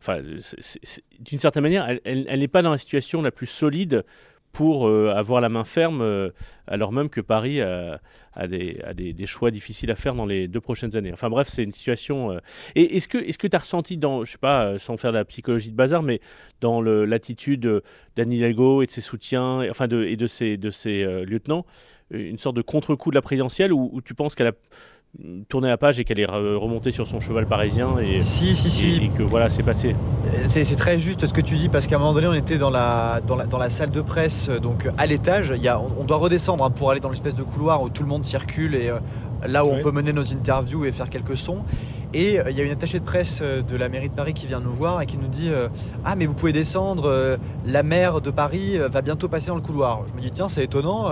Enfin, 0.00 0.22
d'une 1.18 1.40
certaine 1.40 1.64
manière, 1.64 1.98
elle 2.04 2.38
n'est 2.38 2.48
pas 2.48 2.62
dans 2.62 2.70
la 2.70 2.78
situation 2.78 3.20
la 3.20 3.32
plus 3.32 3.48
solide 3.48 4.04
pour 4.52 4.88
euh, 4.88 5.12
avoir 5.14 5.40
la 5.40 5.48
main 5.48 5.64
ferme, 5.64 6.00
euh, 6.00 6.30
alors 6.66 6.92
même 6.92 7.10
que 7.10 7.20
Paris 7.20 7.60
a, 7.60 8.00
des, 8.46 9.26
choix 9.26 9.50
difficiles 9.50 9.90
à 9.90 9.94
faire 9.94 10.14
dans 10.14 10.26
les 10.26 10.48
deux 10.48 10.60
prochaines 10.60 10.96
années. 10.96 11.12
Enfin 11.12 11.28
bref, 11.28 11.48
c'est 11.48 11.62
une 11.62 11.72
situation. 11.72 12.32
Euh, 12.32 12.38
et 12.74 12.96
est-ce 12.96 13.08
que 13.08 13.46
tu 13.46 13.56
as 13.56 13.58
ressenti 13.58 13.96
dans, 13.96 14.24
je 14.24 14.32
sais 14.32 14.38
pas, 14.38 14.78
sans 14.78 14.96
faire 14.96 15.12
de 15.12 15.18
la 15.18 15.24
psychologie 15.24 15.70
de 15.70 15.76
bazar, 15.76 16.02
mais 16.02 16.20
dans 16.60 16.80
l'attitude 16.80 17.82
d'Anne 18.16 18.32
Hidalgo 18.32 18.82
et 18.82 18.86
de 18.86 18.90
ses 18.90 19.00
soutiens, 19.00 19.68
enfin 19.70 19.86
de, 19.86 20.04
et 20.04 20.16
de 20.16 20.26
ses, 20.26 20.56
de 20.56 20.70
ses 20.70 21.04
lieutenants, 21.24 21.64
une 22.10 22.38
sorte 22.38 22.56
de 22.56 22.62
contre-coup 22.62 23.10
de 23.10 23.14
la 23.14 23.22
présidentielle, 23.22 23.72
où 23.72 24.00
tu 24.02 24.14
penses 24.14 24.34
qu'elle 24.34 24.48
a 24.48 24.52
tourner 25.48 25.68
la 25.68 25.76
page 25.76 25.98
et 25.98 26.04
qu'elle 26.04 26.20
est 26.20 26.26
remontée 26.26 26.90
sur 26.90 27.06
son 27.06 27.18
cheval 27.18 27.46
parisien 27.46 27.98
et, 27.98 28.20
si, 28.22 28.54
si, 28.54 28.70
si. 28.70 28.96
et, 28.96 29.08
que 29.08 29.22
voilà, 29.22 29.48
c'est 29.48 29.62
passé. 29.62 29.96
C'est, 30.46 30.76
très 30.76 30.98
juste 30.98 31.26
ce 31.26 31.32
que 31.32 31.40
tu 31.40 31.56
dis 31.56 31.68
parce 31.68 31.86
qu'à 31.86 31.96
un 31.96 31.98
moment 31.98 32.12
donné, 32.12 32.26
on 32.26 32.34
était 32.34 32.58
dans 32.58 32.70
la, 32.70 33.20
dans 33.26 33.34
la, 33.34 33.46
dans 33.46 33.58
la 33.58 33.70
salle 33.70 33.90
de 33.90 34.00
presse, 34.00 34.48
donc 34.48 34.88
à 34.96 35.06
l'étage. 35.06 35.52
Il 35.56 35.62
y 35.62 35.68
a, 35.68 35.80
on, 35.80 36.04
doit 36.04 36.18
redescendre 36.18 36.64
hein, 36.64 36.70
pour 36.70 36.90
aller 36.90 37.00
dans 37.00 37.10
l'espèce 37.10 37.34
de 37.34 37.42
couloir 37.42 37.82
où 37.82 37.88
tout 37.88 38.02
le 38.02 38.08
monde 38.08 38.24
circule 38.24 38.74
et 38.74 38.88
euh, 38.88 38.98
là 39.46 39.64
où 39.64 39.68
on 39.68 39.82
peut 39.82 39.90
mener 39.90 40.12
nos 40.12 40.32
interviews 40.32 40.84
et 40.84 40.92
faire 40.92 41.10
quelques 41.10 41.36
sons. 41.36 41.62
Et 42.14 42.38
euh, 42.38 42.50
il 42.50 42.56
y 42.56 42.60
a 42.60 42.64
une 42.64 42.72
attachée 42.72 43.00
de 43.00 43.04
presse 43.04 43.40
euh, 43.42 43.62
de 43.62 43.76
la 43.76 43.88
mairie 43.88 44.08
de 44.08 44.14
Paris 44.14 44.34
qui 44.34 44.46
vient 44.46 44.60
nous 44.60 44.70
voir 44.70 45.02
et 45.02 45.06
qui 45.06 45.16
nous 45.16 45.28
dit 45.28 45.50
Ah, 46.04 46.16
mais 46.16 46.26
vous 46.26 46.34
pouvez 46.34 46.52
descendre, 46.52 47.38
la 47.66 47.82
maire 47.82 48.20
de 48.20 48.30
Paris 48.30 48.78
va 48.78 49.02
bientôt 49.02 49.28
passer 49.28 49.48
dans 49.48 49.56
le 49.56 49.62
couloir. 49.62 50.02
Je 50.08 50.14
me 50.14 50.20
dis 50.20 50.30
Tiens, 50.30 50.48
c'est 50.48 50.64
étonnant, 50.64 51.10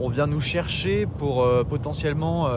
on 0.00 0.08
vient 0.08 0.26
nous 0.26 0.40
chercher 0.40 1.06
pour 1.06 1.46
potentiellement 1.68 2.48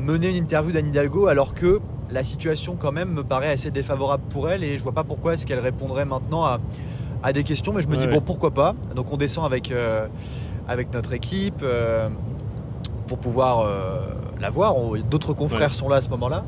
mener 0.00 0.30
une 0.30 0.36
interview 0.36 0.72
d'Anne 0.72 0.86
Hidalgo 0.86 1.26
alors 1.26 1.54
que 1.54 1.80
la 2.10 2.24
situation 2.24 2.76
quand 2.76 2.92
même 2.92 3.10
me 3.12 3.22
paraît 3.22 3.50
assez 3.50 3.70
défavorable 3.70 4.24
pour 4.30 4.50
elle 4.50 4.64
et 4.64 4.76
je 4.76 4.82
vois 4.82 4.92
pas 4.92 5.04
pourquoi 5.04 5.34
est-ce 5.34 5.46
qu'elle 5.46 5.60
répondrait 5.60 6.04
maintenant 6.04 6.44
à, 6.44 6.58
à, 7.22 7.32
des 7.32 7.44
questions 7.44 7.72
mais 7.72 7.82
je 7.82 7.88
me 7.88 7.96
dis 7.96 8.06
bon 8.06 8.20
pourquoi 8.20 8.50
pas. 8.50 8.74
Donc 8.96 9.12
on 9.12 9.16
descend 9.16 9.44
avec, 9.44 9.70
euh, 9.70 10.06
avec 10.66 10.92
notre 10.92 11.12
équipe 11.12 11.62
euh, 11.62 12.08
pour 13.06 13.18
pouvoir 13.18 13.60
euh, 13.60 14.00
la 14.40 14.50
voir. 14.50 14.74
D'autres 15.08 15.34
confrères 15.34 15.74
sont 15.74 15.88
là 15.88 15.96
à 15.96 16.00
ce 16.00 16.10
moment 16.10 16.28
là 16.28 16.44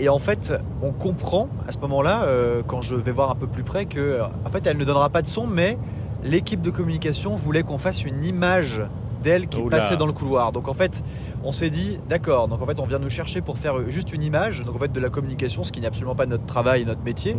et 0.00 0.08
en 0.08 0.18
fait 0.18 0.52
on 0.82 0.90
comprend 0.90 1.48
à 1.68 1.72
ce 1.72 1.78
moment 1.78 2.02
là 2.02 2.26
quand 2.66 2.82
je 2.82 2.96
vais 2.96 3.12
voir 3.12 3.30
un 3.30 3.36
peu 3.36 3.46
plus 3.46 3.62
près 3.62 3.86
que 3.86 4.18
en 4.44 4.50
fait 4.50 4.66
elle 4.66 4.76
ne 4.76 4.84
donnera 4.84 5.08
pas 5.08 5.22
de 5.22 5.28
son 5.28 5.46
mais 5.46 5.78
l'équipe 6.24 6.60
de 6.60 6.70
communication 6.70 7.36
voulait 7.36 7.62
qu'on 7.62 7.78
fasse 7.78 8.04
une 8.04 8.24
image 8.24 8.82
d'elle 9.24 9.48
qui 9.48 9.60
passait 9.62 9.96
dans 9.96 10.06
le 10.06 10.12
couloir. 10.12 10.52
Donc 10.52 10.68
en 10.68 10.74
fait, 10.74 11.02
on 11.42 11.50
s'est 11.50 11.70
dit, 11.70 11.98
d'accord, 12.08 12.46
donc 12.46 12.62
en 12.62 12.66
fait, 12.66 12.78
on 12.78 12.86
vient 12.86 13.00
nous 13.00 13.10
chercher 13.10 13.40
pour 13.40 13.58
faire 13.58 13.90
juste 13.90 14.12
une 14.12 14.22
image, 14.22 14.64
donc 14.64 14.76
en 14.76 14.78
fait, 14.78 14.92
de 14.92 15.00
la 15.00 15.08
communication, 15.08 15.64
ce 15.64 15.72
qui 15.72 15.80
n'est 15.80 15.86
absolument 15.86 16.14
pas 16.14 16.26
notre 16.26 16.46
travail, 16.46 16.84
notre 16.84 17.02
métier. 17.02 17.34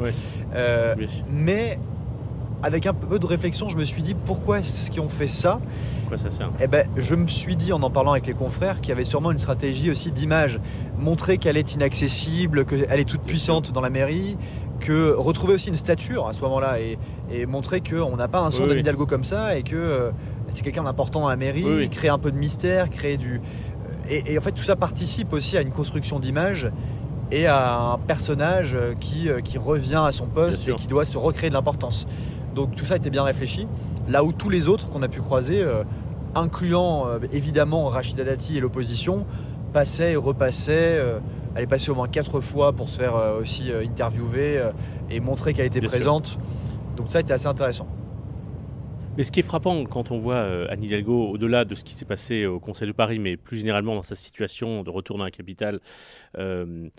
Euh, 0.53 0.95
mais 1.31 1.79
avec 2.63 2.87
un 2.87 2.93
peu 2.93 3.19
de 3.19 3.25
réflexion, 3.25 3.69
je 3.69 3.77
me 3.77 3.83
suis 3.83 4.01
dit 4.01 4.15
pourquoi 4.15 4.59
est-ce 4.59 4.89
qu'ils 4.89 5.01
ont 5.01 5.09
fait 5.09 5.27
ça? 5.27 5.59
Pourquoi 6.01 6.17
ça 6.17 6.31
sert? 6.31 6.49
Eh 6.59 6.67
ben, 6.67 6.87
je 6.97 7.13
me 7.15 7.27
suis 7.27 7.55
dit 7.55 7.71
en 7.71 7.81
en 7.83 7.89
parlant 7.91 8.11
avec 8.11 8.25
les 8.25 8.33
confrères 8.33 8.81
qu'il 8.81 8.89
y 8.89 8.91
avait 8.91 9.03
sûrement 9.03 9.31
une 9.31 9.37
stratégie 9.37 9.91
aussi 9.91 10.11
d'image, 10.11 10.59
montrer 10.97 11.37
qu'elle 11.37 11.57
est 11.57 11.75
inaccessible, 11.75 12.65
qu'elle 12.65 12.99
est 12.99 13.07
toute 13.07 13.21
puissante 13.21 13.71
dans 13.71 13.81
la 13.81 13.91
mairie, 13.91 14.35
que 14.79 15.13
retrouver 15.13 15.53
aussi 15.53 15.69
une 15.69 15.75
stature 15.75 16.27
à 16.27 16.33
ce 16.33 16.41
moment-là 16.41 16.79
et, 16.79 16.97
montrer 17.45 17.81
qu'on 17.81 18.15
n'a 18.15 18.27
pas 18.27 18.39
un 18.39 18.49
son 18.49 18.67
oui, 18.67 18.83
comme 19.07 19.23
ça 19.23 19.57
et 19.57 19.63
que 19.63 19.75
euh, 19.75 20.11
c'est 20.51 20.63
quelqu'un 20.63 20.83
d'important 20.83 21.21
dans 21.21 21.29
la 21.29 21.37
mairie, 21.37 21.89
créer 21.89 22.09
un 22.09 22.19
peu 22.19 22.31
de 22.31 22.37
mystère, 22.37 22.89
créer 22.89 23.17
du 23.17 23.41
euh, 24.09 24.21
et, 24.25 24.37
en 24.37 24.41
fait 24.41 24.51
tout 24.51 24.63
ça 24.63 24.75
participe 24.75 25.33
aussi 25.33 25.57
à 25.57 25.61
une 25.61 25.71
construction 25.71 26.19
d'image 26.19 26.69
et 27.31 27.47
à 27.47 27.77
un 27.77 27.97
personnage 27.97 28.77
qui, 28.99 29.29
qui 29.43 29.57
revient 29.57 30.03
à 30.05 30.11
son 30.11 30.27
poste 30.27 30.67
et 30.67 30.75
qui 30.75 30.87
doit 30.87 31.05
se 31.05 31.17
recréer 31.17 31.49
de 31.49 31.55
l'importance. 31.55 32.05
Donc 32.55 32.75
tout 32.75 32.85
ça 32.85 32.95
était 32.95 33.09
bien 33.09 33.23
réfléchi. 33.23 33.67
Là 34.07 34.23
où 34.23 34.31
tous 34.31 34.49
les 34.49 34.67
autres 34.67 34.89
qu'on 34.89 35.01
a 35.01 35.07
pu 35.07 35.19
croiser, 35.19 35.61
euh, 35.61 35.83
incluant 36.33 37.07
euh, 37.07 37.19
évidemment 37.31 37.87
Rachida 37.87 38.23
Dati 38.23 38.57
et 38.57 38.59
l'opposition, 38.59 39.25
passaient 39.73 40.13
et 40.13 40.15
repassaient. 40.15 40.97
Euh, 40.97 41.19
elle 41.55 41.63
est 41.63 41.67
passée 41.67 41.91
au 41.91 41.95
moins 41.95 42.07
quatre 42.07 42.41
fois 42.41 42.73
pour 42.73 42.89
se 42.89 42.99
faire 42.99 43.13
aussi 43.39 43.71
interviewer 43.71 44.61
et 45.09 45.21
montrer 45.21 45.53
qu'elle 45.53 45.67
était 45.67 45.79
présente. 45.79 46.37
Donc 46.97 47.09
ça 47.09 47.19
a 47.19 47.21
été 47.21 47.31
assez 47.31 47.47
intéressant. 47.47 47.87
Mais 49.17 49.23
ce 49.23 49.31
qui 49.31 49.39
est 49.39 49.43
frappant 49.43 49.85
quand 49.85 50.11
on 50.11 50.17
voit 50.17 50.69
Anne 50.69 50.83
Hidalgo, 50.83 51.29
au-delà 51.29 51.63
de 51.63 51.73
ce 51.73 51.85
qui 51.85 51.93
s'est 51.93 52.05
passé 52.05 52.45
au 52.45 52.59
Conseil 52.59 52.89
de 52.89 52.93
Paris, 52.93 53.17
mais 53.17 53.37
plus 53.37 53.57
généralement 53.57 53.95
dans 53.95 54.03
sa 54.03 54.15
situation 54.15 54.83
de 54.83 54.89
retour 54.89 55.17
dans 55.17 55.23
la 55.23 55.31
capitale, 55.31 55.79
euh, 56.37 56.89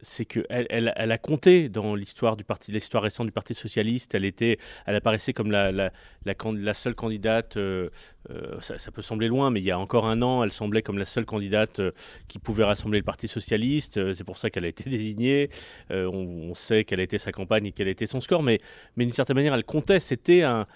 c'est 0.00 0.24
qu'elle 0.24 0.66
elle, 0.68 0.92
elle, 0.96 1.12
a 1.12 1.18
compté 1.18 1.68
dans 1.68 1.94
l'histoire 1.94 2.36
récente 2.36 3.26
du 3.26 3.32
Parti 3.32 3.54
socialiste. 3.54 4.14
Elle 4.16 4.24
était, 4.24 4.58
elle 4.86 4.96
apparaissait 4.96 5.32
comme 5.32 5.52
la, 5.52 6.74
seule 6.74 6.96
candidate. 6.96 7.56
Euh, 7.56 7.90
euh, 8.30 8.60
ça, 8.60 8.90
peut 8.90 9.02
sembler 9.02 9.28
loin, 9.28 9.50
mais 9.50 9.60
il 9.60 9.66
y 9.66 9.70
a 9.70 9.78
encore 9.78 10.06
un 10.06 10.22
an, 10.22 10.42
elle 10.42 10.52
semblait 10.52 10.82
comme 10.82 10.98
la 10.98 11.04
seule 11.04 11.26
candidate 11.26 11.80
qui 12.26 12.40
pouvait 12.40 12.64
rassembler 12.64 12.98
le 12.98 13.04
Parti 13.04 13.28
socialiste. 13.28 14.12
c'est 14.12 14.24
pour 14.24 14.36
ça 14.36 14.50
qu'elle 14.50 14.64
a 14.64 14.68
été 14.68 14.90
désignée. 14.90 15.48
On, 15.90 16.54
sait 16.54 16.84
quelle 16.84 17.00
a 17.00 17.04
été 17.04 17.18
sa 17.18 17.30
campagne 17.30 17.66
et 17.66 17.72
quel 17.72 17.86
a 17.86 17.90
été 17.92 18.06
son 18.06 18.20
score, 18.20 18.42
mais, 18.42 18.60
mais 18.96 19.04
d'une 19.04 19.14
certaine 19.14 19.36
manière, 19.36 19.54
elle 19.54 19.64
comptait. 19.64 20.00
C'était 20.00 20.42
un, 20.42 20.66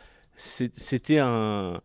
c'était 0.40 1.18
un 1.18 1.80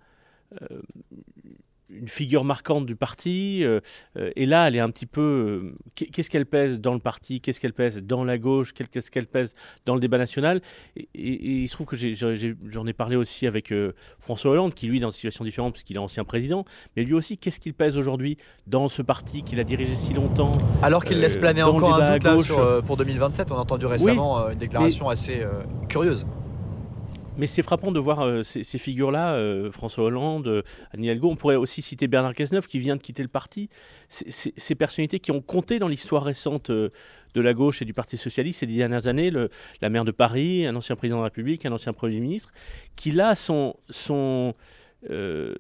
une 1.90 2.08
figure 2.08 2.44
marquante 2.44 2.86
du 2.86 2.96
parti. 2.96 3.64
Euh, 3.64 3.80
euh, 4.18 4.32
et 4.36 4.46
là, 4.46 4.68
elle 4.68 4.76
est 4.76 4.80
un 4.80 4.90
petit 4.90 5.06
peu. 5.06 5.22
Euh, 5.22 5.76
qu'est-ce 5.96 6.30
qu'elle 6.30 6.46
pèse 6.46 6.80
dans 6.80 6.94
le 6.94 7.00
parti 7.00 7.42
Qu'est-ce 7.42 7.60
qu'elle 7.60 7.74
pèse 7.74 8.02
dans 8.04 8.24
la 8.24 8.38
gauche 8.38 8.74
Qu'est-ce 8.74 9.12
qu'elle 9.12 9.28
pèse 9.28 9.54
dans 9.86 9.94
le 9.94 10.00
débat 10.00 10.18
national 10.18 10.62
et, 10.96 11.06
il 11.16 11.68
se 11.68 11.74
trouve 11.74 11.88
que 11.88 11.96
j'en 11.96 12.86
ai, 12.86 12.94
parlé 12.94 13.16
aussi 13.16 13.48
avec 13.48 13.74
François 14.20 14.52
Hollande, 14.52 14.74
qui 14.74 14.88
lui 14.88 14.98
est 14.98 15.00
dans 15.00 15.10
une 15.10 15.14
situation 15.14 15.44
différente 15.44 15.74
puisqu'il 15.74 15.96
est 15.96 16.00
ancien 16.00 16.24
président. 16.24 16.66
Mais 16.96 17.04
lui 17.04 17.14
aussi, 17.14 17.38
qu'est-ce 17.38 17.60
qu'il 17.60 17.74
pèse 17.74 17.98
aujourd'hui 17.98 18.38
dans 18.68 18.88
ce 18.88 19.02
parti 19.02 19.44
qu'il 19.44 19.60
a 19.60 19.64
dirigé 19.64 19.96
si 19.96 20.14
longtemps 20.14 20.58
Alors 20.82 21.04
qu'il 21.04 21.20
laisse 21.20 21.38
planer 21.38 21.64
encore 21.64 21.96
un 21.96 22.18
doute 22.18 22.50
là, 22.50 22.82
pour 22.82 22.98
2027. 22.98 23.52
On 23.52 23.56
a 23.56 23.60
entendu 23.60 23.86
récemment 23.86 24.50
une 24.50 24.58
déclaration 24.58 25.10
assez 25.10 25.44
curieuse. 25.90 26.26
Mais 27.38 27.48
c'est 27.48 27.64
frappant 27.64 27.92
de 27.92 28.00
voir 28.00 28.22
euh, 28.22 28.44
ces, 28.44 28.64
figures-là, 28.78 29.34
euh, 29.34 29.70
François 29.70 30.06
Hollande, 30.06 30.48
euh, 30.48 30.62
Anne. 30.94 31.20
On 31.22 31.36
pourrait 31.36 31.56
aussi 31.56 31.82
citer 31.82 32.08
Bernard 32.08 32.34
Cazeneuve 32.34 32.68
qui 32.68 32.80
vient 32.80 32.96
de 32.96 33.02
quitter 33.02 33.24
le 33.24 33.30
parti. 33.30 33.70
ces 34.08 34.76
personnalités 34.76 35.20
qui 35.20 35.32
ont 35.32 35.42
compté 35.42 35.80
dans 35.80 35.88
l'histoire 35.88 36.24
récente 36.24 36.72
de 36.72 36.92
la 37.36 37.54
gauche 37.54 37.82
et 37.82 37.86
du 37.86 37.94
Parti 37.94 38.18
socialiste 38.18 38.62
ces 38.62 38.68
dernières 38.68 39.08
années, 39.08 39.32
la 39.82 39.90
maire 39.90 40.06
de 40.06 40.12
Paris, 40.12 40.66
un 40.66 40.76
ancien 40.76 40.96
président 40.96 41.18
de 41.18 41.22
la 41.22 41.26
République, 41.26 41.66
un 41.66 41.72
ancien 41.74 41.92
Premier 41.92 42.20
ministre, 42.20 42.54
qui 42.96 43.12
là 43.12 43.36
sont, 43.36 43.76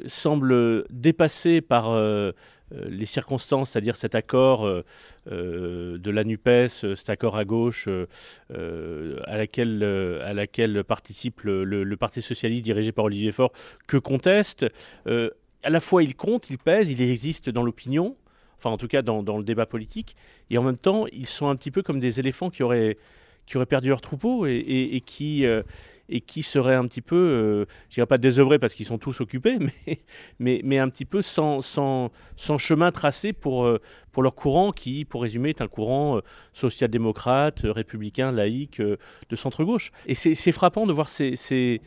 semblent 0.08 0.86
dépassés 0.90 1.62
par 1.62 1.90
euh, 1.90 2.32
les 2.72 3.06
circonstances, 3.06 3.72
c'est-à-dire 3.72 3.96
cet 3.96 4.16
accord 4.16 4.66
euh, 4.66 4.84
euh, 5.32 5.98
de 5.98 6.12
la 6.12 6.24
NUPES, 6.24 6.96
cet 6.96 7.10
accord 7.10 7.38
à 7.38 7.46
gauche 7.46 7.88
à, 8.50 9.38
laquelle, 9.38 10.84
participe 10.84 11.42
le, 11.42 11.96
Parti 11.96 12.22
socialiste 12.22 12.64
dirigé 12.64 12.92
par 12.92 13.06
Olivier 13.06 13.32
Faure, 13.32 13.52
que 13.88 13.98
conteste. 13.98 14.66
à 15.06 15.70
la 15.70 15.80
fois 15.80 16.04
il 16.04 16.16
compte, 16.16 16.50
il 16.50 16.58
pèse, 16.58 16.92
il 16.92 17.02
existe 17.02 17.50
dans 17.50 17.64
l'opinion, 17.64 18.18
enfin 18.58 18.70
en 18.70 18.78
tout 18.78 18.88
cas 18.88 19.02
dans, 19.02 19.38
le 19.38 19.44
débat 19.44 19.66
politique, 19.66 20.16
et 20.50 20.58
en 20.58 20.64
même 20.64 20.78
temps 20.78 21.06
ils 21.12 21.28
sont 21.28 21.48
un 21.48 21.56
petit 21.56 21.72
peu 21.72 21.84
comme 21.84 22.00
des 22.00 22.20
éléphants 22.20 22.50
qui 22.50 22.64
auraient 22.64 22.98
perdu 23.70 23.90
leur 23.90 24.02
troupeau 24.02 24.46
et, 24.46 25.02
qui 25.06 25.46
et 26.10 26.22
qui 26.22 26.44
seraient 26.44 26.76
un 26.76 26.86
petit 26.86 27.02
peu, 27.02 27.16
euh, 27.16 27.66
je 27.90 27.96
dirais 27.96 28.08
pas 28.08 28.18
désœuvrés 28.18 28.60
parce 28.60 28.76
qu'ils 28.76 28.86
sont 28.86 28.98
tous 28.98 29.22
occupés, 29.22 29.58
mais, 30.40 30.62
mais, 30.64 30.78
un 30.78 30.90
petit 30.90 31.06
peu 31.06 31.22
sans, 31.22 31.62
sans, 31.62 32.12
sans 32.36 32.58
chemin 32.58 32.92
tracé 32.92 33.34
pour, 33.34 33.66
euh, 33.66 33.82
pour 34.12 34.24
leur 34.24 34.36
courant 34.36 34.72
qui, 34.72 35.06
pour 35.06 35.22
résumer, 35.22 35.50
est 35.50 35.62
un 35.62 35.68
courant 35.68 36.18
euh, 36.18 36.22
social-démocrate, 36.54 37.62
républicain, 37.64 38.32
laïque, 38.32 38.82
de 38.82 39.36
centre-gauche. 39.36 39.92
Et 40.06 40.16
c'est 40.16 40.52
frappant 40.52 40.86
de 40.86 40.94
voir 40.94 41.10
ces 41.10 41.82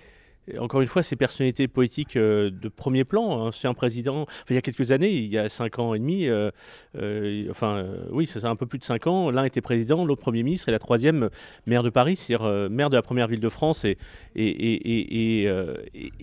encore 0.59 0.81
une 0.81 0.87
fois, 0.87 1.03
ces 1.03 1.17
personnalités 1.17 1.69
politiques 1.69 2.17
euh, 2.17 2.51
de 2.51 2.69
premier 2.69 3.05
plan. 3.05 3.51
C'est 3.53 3.69
un 3.69 3.75
président, 3.75 4.27
il 4.49 4.55
y 4.55 4.59
a 4.59 4.63
quelques 4.63 4.93
années, 4.93 5.11
il 5.11 5.27
y 5.27 5.39
a 5.39 5.49
cinq 5.49 5.79
ans 5.79 5.95
et 5.95 5.99
demi, 5.99 6.27
euh, 6.27 6.51
euh, 6.97 7.47
enfin, 7.51 7.87
oui, 8.11 8.27
c'est 8.27 8.45
un 8.45 8.57
peu 8.57 8.67
plus 8.67 8.79
de 8.79 8.85
cinq 8.85 9.07
ans, 9.07 9.31
l'un 9.31 9.45
était 9.45 9.61
président, 9.61 10.05
l'autre 10.05 10.23
Premier 10.23 10.43
ministre, 10.43 10.69
et 10.69 10.73
la 10.73 10.79
troisième 10.79 11.31
maire 11.67 11.83
de 11.83 11.91
Paris, 11.91 12.17
c'est-à-dire 12.17 12.71
maire 12.71 12.91
de 12.91 12.97
la 12.97 13.03
première 13.03 13.27
ville 13.27 13.41
de 13.41 13.49
France. 13.49 13.85
Et, 13.85 13.99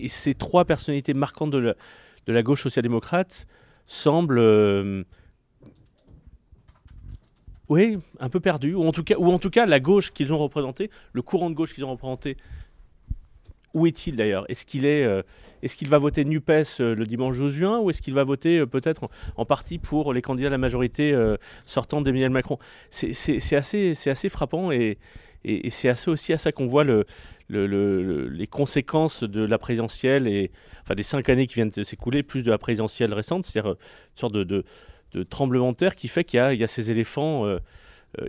ces 0.08 0.34
trois 0.34 0.64
personnalités 0.64 1.14
marquantes 1.14 1.50
de 1.50 1.58
la, 1.58 1.74
de 2.26 2.32
la 2.32 2.42
gauche 2.42 2.62
social-démocrate 2.62 3.46
semblent. 3.86 5.04
oui, 7.68 7.98
un 8.20 8.28
peu 8.28 8.40
perdues, 8.40 8.74
ou 8.74 8.86
en 8.86 8.92
tout 8.92 9.04
cas, 9.04 9.16
ou 9.18 9.30
en 9.30 9.38
tout 9.38 9.50
cas 9.50 9.66
la 9.66 9.80
gauche 9.80 10.12
qu'ils 10.12 10.32
ont 10.32 10.38
représentée, 10.38 10.90
le 11.12 11.22
courant 11.22 11.50
de 11.50 11.54
gauche 11.54 11.74
qu'ils 11.74 11.84
ont 11.84 11.90
représenté 11.90 12.36
où 13.76 13.86
est-il 13.86 14.16
d'ailleurs? 14.16 14.46
Est-ce 14.48 14.64
qu'il 14.64 14.86
est, 14.86 15.04
euh, 15.04 15.22
est-ce 15.62 15.86
va 15.86 15.98
voter 15.98 16.24
Nupes 16.24 16.48
euh, 16.48 16.94
le 16.94 17.04
dimanche 17.04 17.36
12 17.36 17.52
juin 17.52 17.78
ou 17.78 17.90
est-ce 17.90 18.00
qu'il 18.00 18.14
va 18.14 18.24
voter 18.24 18.60
euh, 18.60 18.66
peut-être 18.66 19.10
en, 19.36 19.44
partie 19.44 19.76
pour 19.76 20.14
les 20.14 20.22
candidats 20.22 20.48
de 20.48 20.52
la 20.52 20.58
majorité 20.58 21.14
sortant 21.66 22.00
d'Emmanuel 22.00 22.30
Macron? 22.30 22.58
C'est, 22.88 23.12
assez, 23.54 23.94
assez 24.06 24.28
frappant 24.30 24.72
et, 24.72 24.96
c'est 25.68 25.90
assez 25.90 26.10
aussi 26.10 26.32
à 26.32 26.38
ça 26.38 26.52
qu'on 26.52 26.66
voit 26.66 26.84
le, 26.84 27.04
les 27.50 28.46
conséquences 28.46 29.22
de 29.22 29.44
la 29.44 29.58
présidentielle 29.58 30.26
et 30.26 30.50
enfin 30.82 30.94
des 30.94 31.02
cinq 31.02 31.28
années 31.28 31.46
qui 31.46 31.54
viennent 31.54 31.68
de 31.68 31.84
s'écouler, 31.84 32.22
plus 32.22 32.42
de 32.42 32.50
la 32.50 32.58
présidentielle 32.58 33.12
récente, 33.12 33.44
c'est-à-dire 33.44 33.72
une 33.72 33.76
sorte 34.18 34.32
de, 34.32 34.64
tremblement 35.28 35.72
de 35.72 35.76
terre 35.76 35.94
qui 35.94 36.08
fait 36.08 36.24
qu'il 36.24 36.38
y 36.38 36.64
a, 36.64 36.66
ces 36.66 36.90
éléphants 36.90 37.44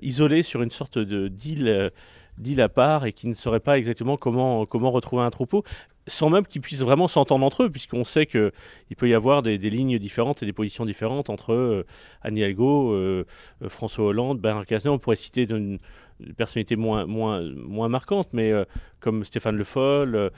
isolés 0.01 0.43
sur 0.43 0.61
une 0.61 0.71
sorte 0.71 0.97
de 0.99 1.29
d'île 1.29 1.91
dit 2.37 2.55
la 2.55 2.69
part 2.69 3.05
et 3.05 3.13
qui 3.13 3.27
ne 3.27 3.33
saurait 3.33 3.59
pas 3.59 3.77
exactement 3.77 4.17
comment, 4.17 4.65
comment 4.65 4.91
retrouver 4.91 5.23
un 5.23 5.29
troupeau 5.29 5.63
sans 6.07 6.29
même 6.29 6.45
qu'ils 6.45 6.61
puissent 6.61 6.81
vraiment 6.81 7.07
s'entendre 7.07 7.45
entre 7.45 7.63
eux, 7.63 7.69
puisqu'on 7.69 8.03
sait 8.03 8.25
qu'il 8.25 8.51
peut 8.97 9.09
y 9.09 9.13
avoir 9.13 9.43
des, 9.43 9.57
lignes 9.57 9.99
différentes 9.99 10.41
et 10.41 10.45
des 10.45 10.53
positions 10.53 10.85
différentes 10.85 11.29
entre 11.29 11.53
euh, 11.53 11.85
Anne 12.21 12.37
euh, 12.39 12.53
euh, 13.61 13.69
François 13.69 14.05
Hollande, 14.05 14.39
Bernard 14.39 14.65
Cazeneuve. 14.65 14.95
On 14.95 14.99
pourrait 14.99 15.17
citer 15.17 15.47
une, 15.49 15.79
personnalité 16.35 16.75
moins, 16.75 17.05
moins, 17.05 17.43
moins 17.55 17.89
marquante, 17.89 18.29
mais 18.33 18.51
comme 18.99 19.23
Stéphane 19.23 19.55
Le 19.55 19.63
Foll, 19.63 20.31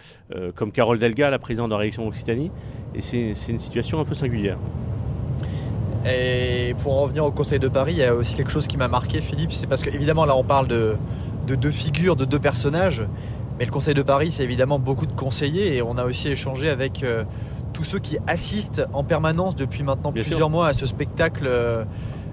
comme 0.55 0.73
Carole 0.73 0.99
Delga, 0.99 1.29
la 1.29 1.39
présidente 1.39 1.69
de 1.69 1.73
la 1.73 1.77
réaction 1.77 2.05
Occitanie. 2.05 2.51
Et 2.93 2.99
c'est 2.99 3.31
une 3.47 3.59
situation 3.59 4.01
un 4.01 4.03
peu 4.03 4.13
singulière. 4.13 4.57
Et 6.05 6.75
pour 6.79 6.97
en 6.97 7.03
revenir 7.03 7.23
au 7.23 7.31
Conseil 7.31 7.59
de 7.59 7.69
Paris, 7.69 7.93
il 7.93 7.99
y 7.99 8.03
a 8.03 8.13
aussi 8.13 8.35
quelque 8.35 8.51
chose 8.51 8.67
qui 8.67 8.75
m'a 8.75 8.89
marqué, 8.89 9.21
Philippe, 9.21 9.53
c'est 9.53 9.67
parce 9.67 9.81
qu'évidemment, 9.81 10.25
là, 10.25 10.35
on 10.35 10.43
parle 10.43 10.67
de, 10.67 10.97
de 11.49 11.55
deux 11.55 11.71
figures, 11.71 12.15
de 12.15 12.25
deux 12.25 12.39
personnages. 12.39 13.03
Mais 13.57 13.65
le 13.65 13.71
Conseil 13.71 13.95
de 13.95 14.03
Paris, 14.03 14.31
c'est 14.31 14.43
évidemment 14.43 14.79
beaucoup 14.79 15.07
de 15.07 15.11
conseillers 15.11 15.75
et 15.75 15.81
on 15.81 15.97
a 15.97 16.05
aussi 16.05 16.29
échangé 16.29 16.69
avec 16.69 17.03
euh, 17.03 17.23
tous 17.73 17.83
ceux 17.83 17.99
qui 17.99 18.17
assistent 18.27 18.83
en 18.93 19.03
permanence 19.03 19.55
depuis 19.55 19.83
maintenant 19.83 20.11
plusieurs 20.11 20.49
mois 20.49 20.67
à 20.67 20.73
ce 20.73 20.85
spectacle 20.85 21.45
euh, 21.47 21.83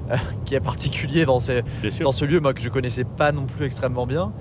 qui 0.44 0.54
est 0.54 0.60
particulier 0.60 1.24
dans, 1.24 1.38
dans, 1.38 2.12
ce 2.12 2.24
lieu, 2.24 2.40
moi 2.40 2.52
que 2.52 2.60
je 2.60 2.68
connaissais 2.68 3.04
pas 3.04 3.32
non 3.32 3.46
plus 3.46 3.64
extrêmement 3.64 4.06
bien. 4.06 4.32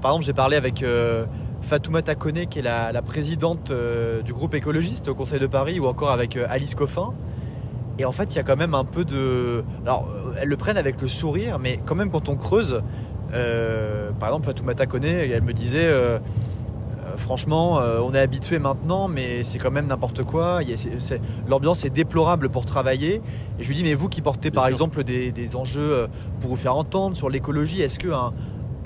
Par 0.00 0.12
exemple, 0.12 0.24
j'ai 0.24 0.34
parlé 0.34 0.56
avec 0.56 0.84
euh, 0.84 1.24
Fatoumata 1.62 2.14
Kone, 2.14 2.46
qui 2.46 2.60
est 2.60 2.62
la, 2.62 3.02
présidente 3.02 3.72
du 4.24 4.32
groupe 4.32 4.54
écologiste 4.54 5.08
au 5.08 5.14
Conseil 5.14 5.40
de 5.40 5.48
Paris, 5.48 5.80
ou 5.80 5.86
encore 5.86 6.12
avec 6.12 6.36
Alice 6.36 6.76
Coffin. 6.76 7.12
Et 7.98 8.04
en 8.04 8.12
fait, 8.12 8.32
il 8.32 8.36
y 8.36 8.38
a 8.38 8.44
quand 8.44 8.56
même 8.56 8.74
un 8.74 8.84
peu 8.84 9.04
de. 9.04 9.64
Alors, 9.84 10.08
elles 10.40 10.48
le 10.48 10.56
prennent 10.56 10.78
avec 10.78 11.02
le 11.02 11.08
sourire, 11.08 11.58
mais 11.58 11.78
quand 11.84 11.96
même, 11.96 12.10
quand 12.10 12.28
on 12.28 12.36
creuse, 12.36 12.80
euh, 13.32 14.10
par 14.12 14.30
exemple, 14.30 14.46
Fatoumata 14.46 14.86
Kone, 14.86 15.04
elle 15.04 15.42
me 15.42 15.52
disait 15.52 15.86
euh, 15.86 16.18
euh, 16.18 17.16
franchement, 17.16 17.80
on 18.04 18.14
est 18.14 18.18
habitué 18.18 18.58
maintenant, 18.58 19.08
mais 19.08 19.44
c'est 19.44 19.58
quand 19.58 19.70
même 19.70 19.86
n'importe 19.86 20.22
quoi. 20.24 20.60
L'ambiance 21.48 21.84
est 21.84 21.90
déplorable 21.90 22.48
pour 22.48 22.64
travailler. 22.64 23.22
Et 23.58 23.62
je 23.62 23.68
lui 23.68 23.74
dis, 23.74 23.82
mais 23.82 23.94
vous 23.94 24.08
qui 24.08 24.22
portez 24.22 24.50
par 24.50 24.66
exemple 24.66 25.04
des, 25.04 25.56
enjeux 25.56 26.08
pour 26.40 26.50
vous 26.50 26.56
faire 26.56 26.76
entendre 26.76 27.16
sur 27.16 27.28
l'écologie, 27.28 27.82
est-ce 27.82 27.98
qu'un 27.98 28.32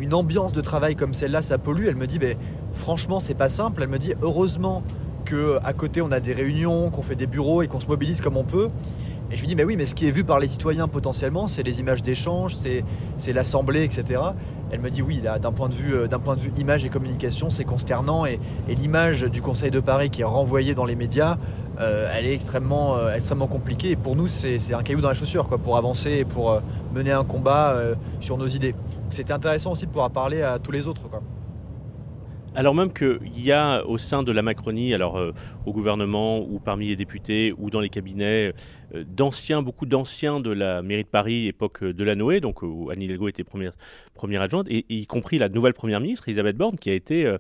une 0.00 0.12
ambiance 0.12 0.50
de 0.50 0.60
travail 0.60 0.96
comme 0.96 1.14
celle-là, 1.14 1.40
ça 1.40 1.56
pollue? 1.56 1.86
Elle 1.86 1.94
me 1.94 2.08
dit, 2.08 2.18
ben, 2.18 2.36
franchement, 2.74 3.20
c'est 3.20 3.34
pas 3.34 3.48
simple. 3.48 3.82
Elle 3.82 3.88
me 3.88 3.98
dit, 3.98 4.14
heureusement 4.22 4.82
que 5.24 5.58
à 5.64 5.72
côté 5.72 6.02
on 6.02 6.12
a 6.12 6.20
des 6.20 6.32
réunions, 6.32 6.90
qu'on 6.90 7.02
fait 7.02 7.14
des 7.14 7.26
bureaux 7.26 7.62
et 7.62 7.68
qu'on 7.68 7.80
se 7.80 7.86
mobilise 7.86 8.20
comme 8.20 8.36
on 8.36 8.44
peut. 8.44 8.68
Et 9.30 9.36
je 9.36 9.40
lui 9.40 9.48
dis, 9.48 9.56
mais 9.56 9.64
oui, 9.64 9.76
mais 9.76 9.86
ce 9.86 9.94
qui 9.94 10.06
est 10.06 10.10
vu 10.10 10.22
par 10.22 10.38
les 10.38 10.46
citoyens 10.46 10.86
potentiellement, 10.86 11.46
c'est 11.46 11.62
les 11.62 11.80
images 11.80 12.02
d'échange, 12.02 12.56
c'est 12.56 13.32
l'assemblée, 13.32 13.82
etc. 13.82 14.20
Elle 14.70 14.80
me 14.80 14.90
dit, 14.90 15.02
oui, 15.02 15.20
d'un 15.20 15.52
point, 15.52 15.68
de 15.68 15.74
vue, 15.74 15.94
euh, 15.94 16.08
point 16.08 16.36
de 16.36 16.40
vue 16.40 16.52
image 16.58 16.84
et 16.84 16.88
communication, 16.88 17.48
c'est 17.48 17.64
consternant. 17.64 18.26
Et, 18.26 18.38
l'image 18.68 19.22
du 19.22 19.40
Conseil 19.40 19.70
de 19.70 19.80
Paris 19.80 20.10
qui 20.10 20.22
est 20.22 20.26
renvoyée 20.26 20.74
dans 20.74 20.84
les 20.84 20.96
médias, 20.96 21.38
euh, 21.80 22.12
elle 22.14 22.26
est 22.26 22.34
extrêmement, 22.34 22.96
euh, 22.96 23.14
extrêmement 23.14 23.46
compliquée. 23.46 23.92
Et 23.92 23.96
pour 23.96 24.14
nous, 24.14 24.28
c'est 24.28 24.74
un 24.74 24.82
caillou 24.82 25.00
dans 25.00 25.08
la 25.08 25.14
chaussure 25.14 25.48
pour 25.48 25.76
avancer 25.76 26.10
et 26.10 26.24
pour 26.24 26.60
mener 26.94 27.12
un 27.12 27.24
combat 27.24 27.76
sur 28.20 28.36
nos 28.36 28.46
idées. 28.46 28.74
C'était 29.10 29.32
intéressant 29.32 29.72
aussi 29.72 29.86
de 29.86 29.90
pouvoir 29.90 30.10
parler 30.10 30.42
à 30.42 30.58
tous 30.58 30.72
les 30.72 30.86
autres. 30.86 31.08
Quoi. 31.08 31.22
Alors 32.56 32.74
même 32.74 32.92
qu'il 32.92 33.18
y 33.36 33.50
a 33.50 33.84
au 33.84 33.98
sein 33.98 34.22
de 34.22 34.30
la 34.30 34.42
Macronie, 34.42 34.94
alors 34.94 35.16
euh, 35.16 35.32
au 35.66 35.72
gouvernement 35.72 36.38
ou 36.38 36.60
parmi 36.60 36.86
les 36.86 36.94
députés 36.94 37.52
ou 37.58 37.68
dans 37.68 37.80
les 37.80 37.88
cabinets, 37.88 38.54
euh, 38.94 39.60
beaucoup 39.62 39.86
d'anciens 39.86 40.38
de 40.38 40.50
la 40.50 40.80
mairie 40.80 41.02
de 41.02 41.08
Paris, 41.08 41.48
époque 41.48 41.82
de 41.82 42.04
la 42.04 42.14
Noé, 42.14 42.40
donc 42.40 42.62
où 42.62 42.90
Anne 42.92 43.02
Hidalgo 43.02 43.26
était 43.26 43.42
première, 43.42 43.72
première 44.14 44.40
adjointe, 44.40 44.68
et, 44.68 44.86
y 44.88 45.04
compris 45.06 45.38
la 45.38 45.48
nouvelle 45.48 45.74
première 45.74 45.98
ministre, 45.98 46.28
Elisabeth 46.28 46.56
Borne, 46.56 46.76
qui 46.78 46.90
a 46.90 46.94
été 46.94 47.36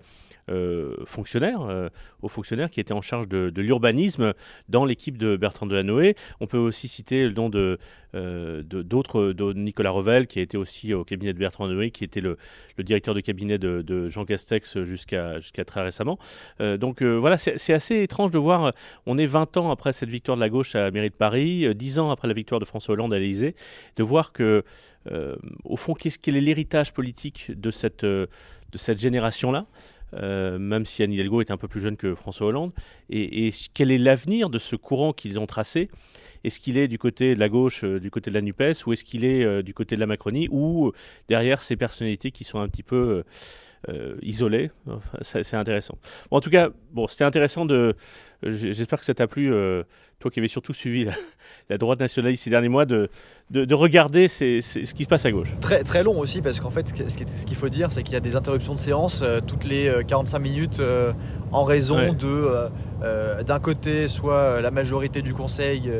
euh, 0.50 1.04
euh, 1.04 1.04
euh, 1.34 1.88
aux 2.22 2.28
fonctionnaires 2.28 2.70
qui 2.70 2.80
étaient 2.80 2.92
en 2.92 3.00
charge 3.00 3.28
de, 3.28 3.52
l'urbanisme 3.56 4.32
dans 4.68 4.84
l'équipe 4.84 5.18
de 5.18 5.36
Bertrand 5.36 5.66
Delanoë. 5.66 6.14
On 6.40 6.46
peut 6.46 6.58
aussi 6.58 6.88
citer 6.88 7.26
le 7.26 7.32
nom 7.32 7.50
de 7.50 7.78
euh, 8.14 8.62
d'autres, 8.62 9.32
de, 9.32 9.52
Nicolas 9.52 9.90
Revel, 9.90 10.26
qui 10.26 10.40
été 10.40 10.56
aussi 10.56 10.94
au 10.94 11.04
cabinet 11.04 11.32
de 11.32 11.38
Bertrand 11.38 11.66
Delanoë, 11.66 11.90
qui 11.90 12.04
était 12.04 12.20
le, 12.20 12.38
directeur 12.78 13.14
de 13.14 13.20
cabinet 13.20 13.58
de, 13.58 14.08
Jean 14.08 14.24
Castex 14.24 14.82
jusqu'à 14.84 15.40
très 15.66 15.82
récemment. 15.82 16.18
donc 16.60 17.02
voilà, 17.02 17.38
c'est 17.38 17.72
assez 17.72 18.02
étrange 18.02 18.30
de 18.30 18.38
voir, 18.38 18.70
on 19.06 19.18
est 19.18 19.26
20 19.26 19.56
ans 19.56 19.70
après 19.70 19.92
cette 19.92 20.08
victoire 20.08 20.36
de 20.36 20.40
la 20.40 20.48
gauche 20.48 20.74
à 20.74 20.80
la 20.80 20.90
mairie 20.90 21.10
de 21.10 21.14
Paris, 21.14 21.74
10 21.74 21.98
ans 21.98 22.10
après 22.10 22.28
la 22.28 22.34
victoire 22.34 22.60
de 22.60 22.64
François 22.64 22.94
Hollande 22.94 23.12
à 23.12 23.18
l'Élysée, 23.18 23.54
de 23.96 24.02
voir 24.02 24.32
que, 24.32 24.64
au 25.64 25.76
fond, 25.76 25.94
qu'est-ce 25.94 26.18
quel 26.18 26.36
est 26.36 26.40
l'héritage 26.40 26.92
politique 26.92 27.52
de 27.54 27.70
cette 27.70 28.06
génération-là? 28.98 29.66
Euh, 30.14 30.58
même 30.58 30.84
si 30.84 31.02
Anne 31.02 31.12
Hidalgo 31.12 31.40
est 31.40 31.50
un 31.50 31.56
peu 31.56 31.68
plus 31.68 31.80
jeune 31.80 31.96
que 31.96 32.14
François 32.14 32.48
Hollande, 32.48 32.72
et, 33.10 33.52
quel 33.72 33.90
est 33.90 33.98
l'avenir 33.98 34.50
de 34.50 34.58
ce 34.58 34.76
courant 34.76 35.12
qu'ils 35.12 35.38
ont 35.38 35.46
tracé? 35.46 35.88
Est-ce 36.44 36.60
qu'il 36.60 36.76
est 36.76 36.88
du 36.88 36.98
côté 36.98 37.34
de 37.34 37.40
la 37.40 37.48
gauche, 37.48 37.84
euh, 37.84 37.98
du 37.98 38.10
côté 38.10 38.30
de 38.30 38.34
la 38.34 38.42
NUPES, 38.42 38.86
ou 38.86 38.92
est-ce 38.92 39.04
qu'il 39.04 39.24
est 39.24 39.44
euh, 39.44 39.62
du 39.62 39.72
côté 39.72 39.94
de 39.94 40.00
la 40.00 40.06
Macronie, 40.06 40.48
ou 40.50 40.92
derrière 41.28 41.62
ces 41.62 41.76
personnalités 41.76 42.30
qui 42.30 42.44
sont 42.44 42.60
un 42.60 42.68
petit 42.68 42.82
peu 42.82 43.24
isolées? 44.22 44.70
C'est 45.22 45.54
intéressant. 45.54 45.98
en 46.30 46.40
tout 46.40 46.50
cas, 46.50 46.70
bon, 46.92 47.06
c'était 47.06 47.24
intéressant 47.24 47.66
de. 47.66 47.94
J'espère 48.46 48.98
que 48.98 49.04
ça 49.04 49.14
t'a 49.14 49.26
plu, 49.26 49.52
toi 50.18 50.30
qui 50.30 50.40
avais 50.40 50.48
surtout 50.48 50.72
suivi 50.72 51.06
la, 51.68 51.78
droite 51.78 52.00
nationaliste 52.00 52.44
ces 52.44 52.50
derniers 52.50 52.68
mois, 52.68 52.84
de, 52.84 53.08
de, 53.50 53.74
regarder 53.74 54.28
ce 54.28 54.92
qui 54.92 55.02
se 55.02 55.08
passe 55.08 55.26
à 55.26 55.32
gauche. 55.32 55.48
Très, 55.60 55.82
très 55.82 56.02
long 56.02 56.18
aussi, 56.18 56.40
parce 56.40 56.60
qu'en 56.60 56.70
fait, 56.70 56.88
ce 57.08 57.44
qu'il 57.44 57.56
faut 57.56 57.68
dire, 57.68 57.92
c'est 57.92 58.02
qu'il 58.02 58.14
y 58.14 58.16
a 58.16 58.20
des 58.20 58.36
interruptions 58.36 58.74
de 58.74 58.78
séance 58.78 59.22
euh, 59.22 59.40
toutes 59.40 59.64
les 59.64 59.92
45 60.06 60.36
euh, 60.36 60.40
minutes 60.40 60.80
euh, 60.80 61.12
en 61.52 61.64
raison 61.64 62.12
de, 62.12 62.70
d'un 63.46 63.60
côté, 63.60 64.08
soit 64.08 64.60
la 64.60 64.70
majorité 64.70 65.22
du 65.22 65.34
Conseil 65.34 65.90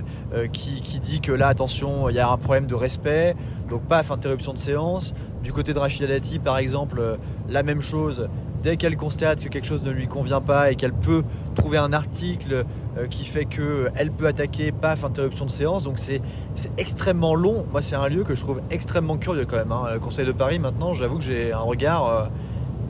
qui, 0.52 0.80
qui, 0.80 0.98
dit 0.98 1.20
que 1.20 1.32
là, 1.32 1.48
attention, 1.48 2.08
il 2.08 2.16
y 2.16 2.18
a 2.18 2.28
un 2.28 2.36
problème 2.36 2.66
de 2.66 2.74
respect, 2.74 3.36
donc 3.68 3.86
paf, 3.86 4.10
interruption 4.10 4.52
de 4.52 4.58
séance. 4.58 5.14
Du 5.42 5.52
côté 5.52 5.72
de 5.74 5.78
Rachida 5.78 6.06
Dati, 6.06 6.38
par 6.38 6.58
exemple, 6.58 7.18
la 7.48 7.62
même 7.62 7.82
chose 7.82 8.28
dès 8.64 8.78
qu'elle 8.78 8.96
constate 8.96 9.44
que 9.44 9.48
quelque 9.50 9.66
chose 9.66 9.84
ne 9.84 9.90
lui 9.90 10.08
convient 10.08 10.40
pas 10.40 10.72
et 10.72 10.74
qu'elle 10.74 10.94
peut 10.94 11.22
trouver 11.54 11.76
un 11.76 11.92
article 11.92 12.64
euh, 12.96 13.06
qui 13.06 13.26
fait 13.26 13.44
qu'elle 13.44 14.10
peut 14.10 14.26
attaquer, 14.26 14.72
paf, 14.72 15.04
interruption 15.04 15.44
de 15.44 15.50
séance. 15.50 15.84
Donc 15.84 15.98
c'est 15.98 16.22
extrêmement 16.78 17.34
long. 17.34 17.66
Moi, 17.70 17.82
c'est 17.82 17.94
un 17.94 18.08
lieu 18.08 18.24
que 18.24 18.34
je 18.34 18.40
trouve 18.40 18.62
extrêmement 18.70 19.18
curieux 19.18 19.44
quand 19.44 19.58
même. 19.58 19.70
Hein. 19.70 19.84
Le 19.92 20.00
Conseil 20.00 20.26
de 20.26 20.32
Paris, 20.32 20.58
maintenant, 20.58 20.94
j'avoue 20.94 21.18
que 21.18 21.24
j'ai 21.24 21.52
un 21.52 21.58
regard 21.58 22.08
euh, 22.08 22.24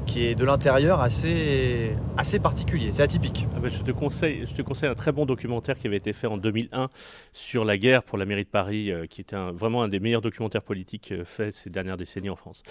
qui 0.06 0.26
est 0.26 0.34
de 0.34 0.44
l'intérieur 0.44 1.00
assez, 1.00 1.92
assez 2.16 2.38
particulier. 2.38 2.90
C'est 2.92 3.02
atypique. 3.02 3.46
Ah 3.56 3.60
ben, 3.60 3.70
je, 3.70 3.80
te 3.82 3.90
conseille, 3.90 4.44
je 4.46 4.54
te 4.54 4.62
conseille 4.62 4.88
un 4.88 4.94
très 4.94 5.12
bon 5.12 5.26
documentaire 5.26 5.78
qui 5.78 5.86
avait 5.86 5.96
été 5.96 6.12
fait 6.12 6.26
en 6.26 6.36
2001 6.36 6.88
sur 7.32 7.64
la 7.64 7.78
guerre 7.78 8.02
pour 8.02 8.18
la 8.18 8.24
mairie 8.24 8.44
de 8.44 8.48
Paris, 8.48 8.90
euh, 8.90 9.06
qui 9.06 9.20
était 9.20 9.36
vraiment 9.52 9.82
un 9.82 9.88
des 9.88 10.00
meilleurs 10.00 10.22
documentaires 10.22 10.62
politiques 10.62 11.12
euh, 11.12 11.24
faits 11.24 11.54
ces 11.54 11.70
dernières 11.70 11.96
décennies 11.96 12.30
en 12.30 12.36
France. 12.36 12.62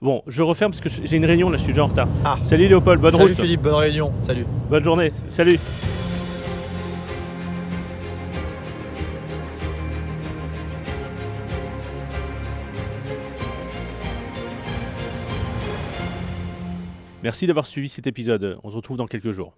Bon, 0.00 0.22
je 0.26 0.42
referme 0.42 0.72
parce 0.72 0.80
que 0.80 0.88
j'ai 0.88 1.16
une 1.16 1.26
réunion, 1.26 1.50
là 1.50 1.56
je 1.56 1.62
suis 1.62 1.72
déjà 1.72 1.84
en 1.84 1.88
retard. 1.88 2.08
Ah. 2.24 2.36
Salut 2.44 2.68
Léopold, 2.68 3.00
bonne 3.00 3.12
Salut 3.12 3.34
Philippe, 3.34 3.62
bonne 3.62 3.74
réunion. 3.74 4.12
Salut. 4.20 4.46
Bonne 4.68 4.84
journée. 4.84 5.12
Salut. 5.28 5.58
Merci 17.22 17.46
d'avoir 17.46 17.66
suivi 17.66 17.88
cet 17.88 18.06
épisode. 18.06 18.58
On 18.64 18.70
se 18.70 18.76
retrouve 18.76 18.96
dans 18.96 19.06
quelques 19.06 19.30
jours. 19.30 19.54